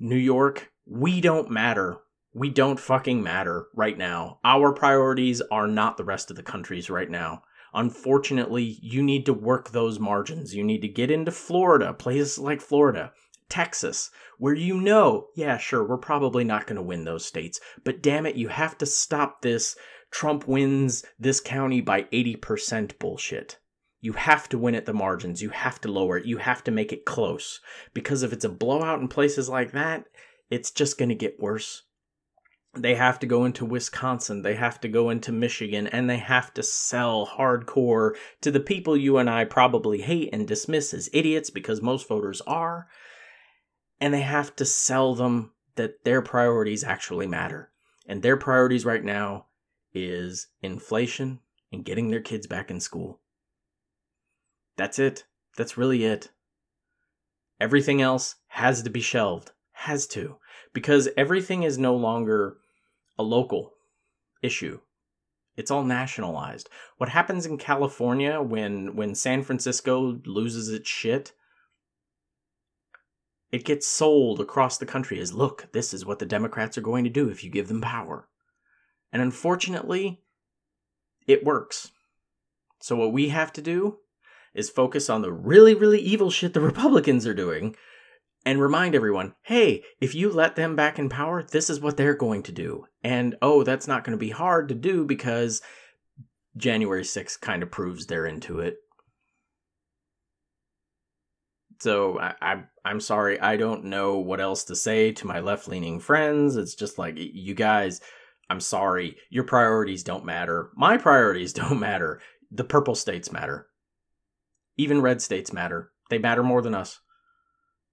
New 0.00 0.16
York, 0.16 0.72
we 0.86 1.20
don't 1.20 1.50
matter 1.50 1.98
we 2.32 2.50
don't 2.50 2.78
fucking 2.78 3.22
matter 3.22 3.66
right 3.74 3.96
now. 3.96 4.38
Our 4.44 4.72
priorities 4.72 5.40
are 5.50 5.66
not 5.66 5.96
the 5.96 6.04
rest 6.04 6.30
of 6.30 6.36
the 6.36 6.42
countries 6.42 6.90
right 6.90 7.10
now. 7.10 7.42
Unfortunately, 7.74 8.78
you 8.80 9.02
need 9.02 9.26
to 9.26 9.32
work 9.32 9.70
those 9.70 9.98
margins. 9.98 10.54
You 10.54 10.64
need 10.64 10.80
to 10.82 10.88
get 10.88 11.10
into 11.10 11.30
Florida, 11.30 11.92
places 11.92 12.38
like 12.38 12.60
Florida, 12.60 13.12
Texas, 13.48 14.10
where 14.38 14.54
you 14.54 14.80
know, 14.80 15.28
yeah, 15.36 15.58
sure, 15.58 15.86
we're 15.86 15.98
probably 15.98 16.44
not 16.44 16.66
going 16.66 16.76
to 16.76 16.82
win 16.82 17.04
those 17.04 17.24
states, 17.24 17.60
but 17.84 18.02
damn 18.02 18.26
it, 18.26 18.36
you 18.36 18.48
have 18.48 18.78
to 18.78 18.86
stop 18.86 19.42
this 19.42 19.76
Trump 20.10 20.48
wins 20.48 21.04
this 21.18 21.40
county 21.40 21.80
by 21.80 22.02
80% 22.04 22.98
bullshit. 22.98 23.58
You 24.00 24.12
have 24.12 24.48
to 24.50 24.58
win 24.58 24.74
at 24.74 24.86
the 24.86 24.94
margins. 24.94 25.42
You 25.42 25.50
have 25.50 25.80
to 25.82 25.90
lower 25.90 26.18
it. 26.18 26.26
You 26.26 26.38
have 26.38 26.62
to 26.64 26.70
make 26.70 26.92
it 26.92 27.04
close. 27.04 27.60
Because 27.92 28.22
if 28.22 28.32
it's 28.32 28.44
a 28.44 28.48
blowout 28.48 29.00
in 29.00 29.08
places 29.08 29.48
like 29.48 29.72
that, 29.72 30.04
it's 30.50 30.70
just 30.70 30.98
going 30.98 31.08
to 31.08 31.14
get 31.14 31.40
worse 31.40 31.82
they 32.74 32.94
have 32.94 33.18
to 33.20 33.26
go 33.26 33.44
into 33.44 33.64
Wisconsin, 33.64 34.42
they 34.42 34.54
have 34.54 34.80
to 34.80 34.88
go 34.88 35.10
into 35.10 35.32
Michigan, 35.32 35.86
and 35.86 36.08
they 36.08 36.18
have 36.18 36.52
to 36.54 36.62
sell 36.62 37.26
hardcore 37.26 38.14
to 38.40 38.50
the 38.50 38.60
people 38.60 38.96
you 38.96 39.18
and 39.18 39.28
I 39.28 39.44
probably 39.44 40.02
hate 40.02 40.30
and 40.32 40.46
dismiss 40.46 40.92
as 40.92 41.08
idiots 41.12 41.50
because 41.50 41.80
most 41.82 42.06
voters 42.08 42.40
are. 42.42 42.88
And 44.00 44.14
they 44.14 44.20
have 44.20 44.54
to 44.56 44.64
sell 44.64 45.14
them 45.14 45.52
that 45.74 46.04
their 46.04 46.22
priorities 46.22 46.84
actually 46.84 47.26
matter. 47.26 47.70
And 48.06 48.22
their 48.22 48.36
priorities 48.36 48.84
right 48.84 49.02
now 49.02 49.46
is 49.92 50.48
inflation 50.62 51.40
and 51.72 51.84
getting 51.84 52.10
their 52.10 52.20
kids 52.20 52.46
back 52.46 52.70
in 52.70 52.80
school. 52.80 53.20
That's 54.76 54.98
it. 54.98 55.24
That's 55.56 55.76
really 55.76 56.04
it. 56.04 56.30
Everything 57.60 58.00
else 58.00 58.36
has 58.48 58.82
to 58.82 58.90
be 58.90 59.00
shelved. 59.00 59.50
Has 59.72 60.06
to. 60.08 60.36
Because 60.72 61.08
everything 61.16 61.62
is 61.62 61.78
no 61.78 61.94
longer 61.94 62.58
a 63.18 63.22
local 63.22 63.72
issue. 64.42 64.80
It's 65.56 65.70
all 65.70 65.82
nationalized. 65.82 66.68
What 66.98 67.08
happens 67.08 67.44
in 67.44 67.58
California 67.58 68.40
when 68.40 68.94
when 68.94 69.14
San 69.14 69.42
Francisco 69.42 70.20
loses 70.24 70.68
its 70.68 70.88
shit? 70.88 71.32
It 73.50 73.64
gets 73.64 73.88
sold 73.88 74.40
across 74.40 74.78
the 74.78 74.86
country 74.86 75.18
as 75.18 75.32
look, 75.32 75.68
this 75.72 75.92
is 75.92 76.06
what 76.06 76.20
the 76.20 76.26
Democrats 76.26 76.78
are 76.78 76.82
going 76.82 77.02
to 77.04 77.10
do 77.10 77.28
if 77.28 77.42
you 77.42 77.50
give 77.50 77.66
them 77.66 77.80
power. 77.80 78.28
And 79.12 79.20
unfortunately, 79.20 80.20
it 81.26 81.44
works. 81.44 81.90
So 82.80 82.94
what 82.94 83.12
we 83.12 83.30
have 83.30 83.52
to 83.54 83.62
do 83.62 83.98
is 84.54 84.70
focus 84.70 85.10
on 85.10 85.22
the 85.22 85.32
really, 85.32 85.74
really 85.74 86.00
evil 86.00 86.30
shit 86.30 86.54
the 86.54 86.60
Republicans 86.60 87.26
are 87.26 87.34
doing 87.34 87.74
and 88.48 88.62
remind 88.62 88.94
everyone 88.94 89.34
hey, 89.42 89.82
if 90.00 90.14
you 90.14 90.30
let 90.32 90.56
them 90.56 90.74
back 90.74 90.98
in 90.98 91.10
power, 91.10 91.42
this 91.42 91.68
is 91.68 91.80
what 91.80 91.98
they're 91.98 92.14
going 92.14 92.42
to 92.42 92.50
do. 92.50 92.86
And 93.04 93.36
oh, 93.42 93.62
that's 93.62 93.86
not 93.86 94.04
going 94.04 94.16
to 94.16 94.18
be 94.18 94.30
hard 94.30 94.70
to 94.70 94.74
do 94.74 95.04
because 95.04 95.60
January 96.56 97.02
6th 97.02 97.42
kind 97.42 97.62
of 97.62 97.70
proves 97.70 98.06
they're 98.06 98.24
into 98.24 98.60
it. 98.60 98.78
So 101.80 102.18
I, 102.18 102.34
I 102.40 102.62
I'm 102.86 103.00
sorry, 103.00 103.38
I 103.38 103.58
don't 103.58 103.84
know 103.84 104.16
what 104.16 104.40
else 104.40 104.64
to 104.64 104.76
say 104.76 105.12
to 105.12 105.26
my 105.26 105.40
left 105.40 105.68
leaning 105.68 106.00
friends. 106.00 106.56
It's 106.56 106.74
just 106.74 106.96
like 106.96 107.16
you 107.18 107.52
guys, 107.52 108.00
I'm 108.48 108.60
sorry, 108.60 109.18
your 109.28 109.44
priorities 109.44 110.02
don't 110.02 110.24
matter. 110.24 110.70
My 110.74 110.96
priorities 110.96 111.52
don't 111.60 111.80
matter. 111.80 112.22
The 112.50 112.64
purple 112.64 112.94
states 112.94 113.30
matter. 113.30 113.66
Even 114.78 115.02
red 115.02 115.20
states 115.20 115.52
matter. 115.52 115.92
They 116.08 116.16
matter 116.16 116.42
more 116.42 116.62
than 116.62 116.74
us. 116.74 116.98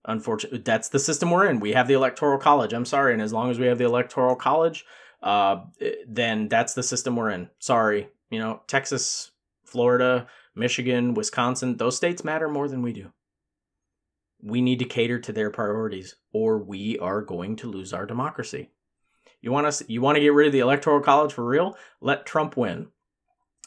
Unfortunately, 0.08 0.60
that's 0.60 0.90
the 0.90 1.00
system 1.00 1.32
we're 1.32 1.48
in. 1.48 1.60
We 1.60 1.74
have 1.74 1.88
the 1.88 1.96
electoral 1.96 2.38
college. 2.38 2.74
I'm 2.74 2.86
sorry, 2.86 3.14
and 3.14 3.22
as 3.22 3.34
long 3.34 3.50
as 3.50 3.60
we 3.60 3.66
have 3.66 3.78
the 3.78 3.86
electoral 3.86 4.36
college, 4.36 4.86
uh, 5.24 5.62
then 6.08 6.48
that's 6.48 6.74
the 6.74 6.84
system 6.84 7.16
we're 7.16 7.32
in. 7.32 7.50
Sorry, 7.60 8.10
you 8.30 8.40
know, 8.40 8.62
Texas, 8.68 9.32
Florida, 9.64 10.28
Michigan, 10.56 11.16
Wisconsin, 11.16 11.78
those 11.78 11.98
states 11.98 12.24
matter 12.24 12.48
more 12.48 12.68
than 12.68 12.82
we 12.82 12.94
do. 12.94 13.12
We 14.42 14.62
need 14.62 14.80
to 14.80 14.86
cater 14.86 15.20
to 15.20 15.34
their 15.34 15.50
priorities, 15.50 16.16
or 16.32 16.60
we 16.60 17.00
are 17.00 17.22
going 17.22 17.56
to 17.58 17.72
lose 17.72 17.92
our 17.92 18.06
democracy. 18.06 18.70
You 19.42 19.52
want 19.52 19.68
us? 19.68 19.82
You 19.88 20.02
want 20.02 20.18
to 20.18 20.22
get 20.22 20.34
rid 20.34 20.48
of 20.48 20.54
the 20.54 20.60
electoral 20.60 21.02
college 21.02 21.34
for 21.34 21.46
real? 21.46 21.76
Let 22.00 22.26
Trump 22.26 22.58
win. 22.58 22.88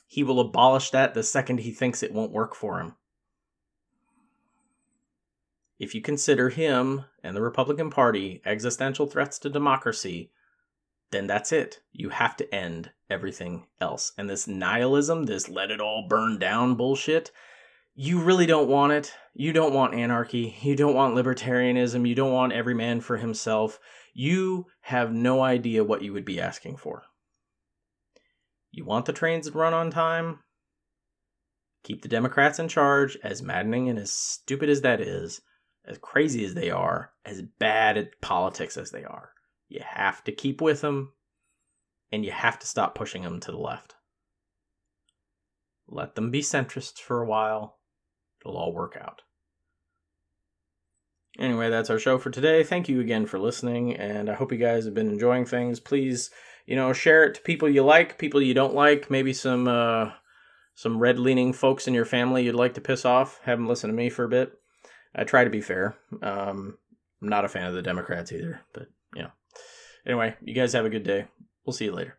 He 0.07 0.23
will 0.23 0.41
abolish 0.41 0.91
that 0.91 1.15
the 1.15 1.23
second 1.23 1.61
he 1.61 1.73
thinks 1.73 2.03
it 2.03 2.13
won't 2.13 2.33
work 2.33 2.55
for 2.55 2.81
him 2.81 2.95
if 5.79 5.95
you 5.95 6.01
consider 6.01 6.49
him 6.49 7.05
and 7.23 7.37
the 7.37 7.43
Republican 7.43 7.91
Party 7.91 8.43
existential 8.45 9.07
threats 9.07 9.39
to 9.39 9.49
democracy, 9.49 10.33
then 11.11 11.27
that's 11.27 11.53
it. 11.53 11.81
You 11.93 12.11
have 12.11 12.37
to 12.37 12.55
end 12.55 12.91
everything 13.09 13.67
else. 13.81 14.13
And 14.19 14.29
this 14.29 14.49
nihilism, 14.49 15.25
this 15.25 15.49
let 15.49 15.71
it 15.71 15.81
all 15.81 16.07
burn 16.09 16.39
down 16.39 16.75
bullshit, 16.75 17.31
you 17.95 18.21
really 18.21 18.47
don't 18.47 18.69
want 18.69 18.93
it. 18.93 19.15
You 19.35 19.53
don't 19.53 19.75
want 19.75 19.95
anarchy. 19.95 20.57
You 20.63 20.77
don't 20.77 20.95
want 20.95 21.15
libertarianism. 21.15 22.09
You 22.09 22.15
don't 22.15 22.33
want 22.33 22.53
every 22.53 22.75
man 22.75 23.01
for 23.01 23.17
himself. 23.17 23.79
You 24.15 24.67
have 24.83 25.13
no 25.13 25.43
idea 25.43 25.85
what 25.85 26.03
you 26.03 26.13
would 26.13 26.25
be 26.25 26.41
asking 26.41 26.77
for. 26.77 27.05
You 28.71 28.85
want 28.85 29.07
the 29.07 29.13
trains 29.13 29.49
to 29.49 29.59
run 29.59 29.75
on 29.75 29.91
time? 29.91 30.41
Keep 31.85 32.03
the 32.03 32.09
Democrats 32.09 32.59
in 32.59 32.69
charge, 32.69 33.17
as 33.23 33.43
maddening 33.43 33.89
and 33.89 33.99
as 33.99 34.13
stupid 34.13 34.69
as 34.69 34.83
that 34.83 35.01
is 35.01 35.41
as 35.89 35.99
crazy 35.99 36.45
as 36.45 36.55
they 36.55 36.71
are, 36.71 37.13
as 37.25 37.43
bad 37.43 37.97
at 37.97 38.21
politics 38.21 38.77
as 38.77 38.91
they 38.91 39.05
are, 39.05 39.31
you 39.69 39.81
have 39.85 40.23
to 40.25 40.33
keep 40.33 40.61
with 40.61 40.83
them 40.83 41.13
and 42.13 42.25
you 42.25 42.31
have 42.31 42.59
to 42.59 42.67
stop 42.67 42.95
pushing 42.95 43.23
them 43.23 43.41
to 43.41 43.51
the 43.51 43.59
left. 43.59 43.95
Let 45.89 46.15
them 46.15 46.31
be 46.31 46.43
centrists 46.43 46.99
for 46.99 47.23
a 47.23 47.27
while. 47.27 47.79
It'll 48.41 48.57
all 48.57 48.73
work 48.73 48.97
out. 49.01 49.23
Anyway, 51.39 51.71
that's 51.71 51.91
our 51.91 51.99
show 51.99 52.19
for 52.19 52.31
today. 52.31 52.63
Thank 52.65 52.89
you 52.89 53.01
again 53.01 53.25
for 53.27 53.39
listening, 53.39 53.95
and 53.95 54.29
I 54.29 54.35
hope 54.35 54.53
you 54.53 54.59
guys 54.59 54.85
have 54.85 54.95
been 54.95 55.09
enjoying 55.09 55.47
things. 55.47 55.79
Please, 55.79 56.31
you 56.67 56.75
know, 56.75 56.93
share 56.93 57.25
it 57.25 57.35
to 57.37 57.41
people 57.43 57.69
you 57.69 57.85
like, 57.85 58.19
people 58.19 58.43
you 58.43 58.55
don't 58.55 58.75
like, 58.75 59.11
maybe 59.11 59.33
some 59.33 59.69
uh, 59.69 60.11
some 60.75 60.99
red 60.99 61.19
leaning 61.19 61.53
folks 61.53 61.87
in 61.87 61.95
your 61.95 62.05
family 62.05 62.45
you'd 62.45 62.55
like 62.55 62.75
to 62.75 62.81
piss 62.81 63.05
off. 63.05 63.41
Have 63.45 63.59
them 63.59 63.69
listen 63.69 63.89
to 63.89 63.97
me 63.97 64.11
for 64.11 64.25
a 64.25 64.29
bit. 64.29 64.58
I 65.19 65.25
try 65.25 65.43
to 65.43 65.51
be 65.51 65.61
fair. 65.61 65.97
Um, 66.23 66.79
I'm 67.21 67.29
not 67.29 67.45
a 67.45 67.49
fan 67.49 67.67
of 67.67 67.75
the 67.75 67.83
Democrats 67.83 68.31
either, 68.33 68.61
but 68.73 68.87
you 69.15 69.23
know. 69.23 69.31
Anyway, 70.07 70.37
you 70.41 70.55
guys 70.55 70.73
have 70.73 70.85
a 70.85 70.91
good 70.91 71.03
day. 71.03 71.27
We'll 71.67 71.75
see 71.75 71.87
you 71.87 71.93
later. 71.93 72.19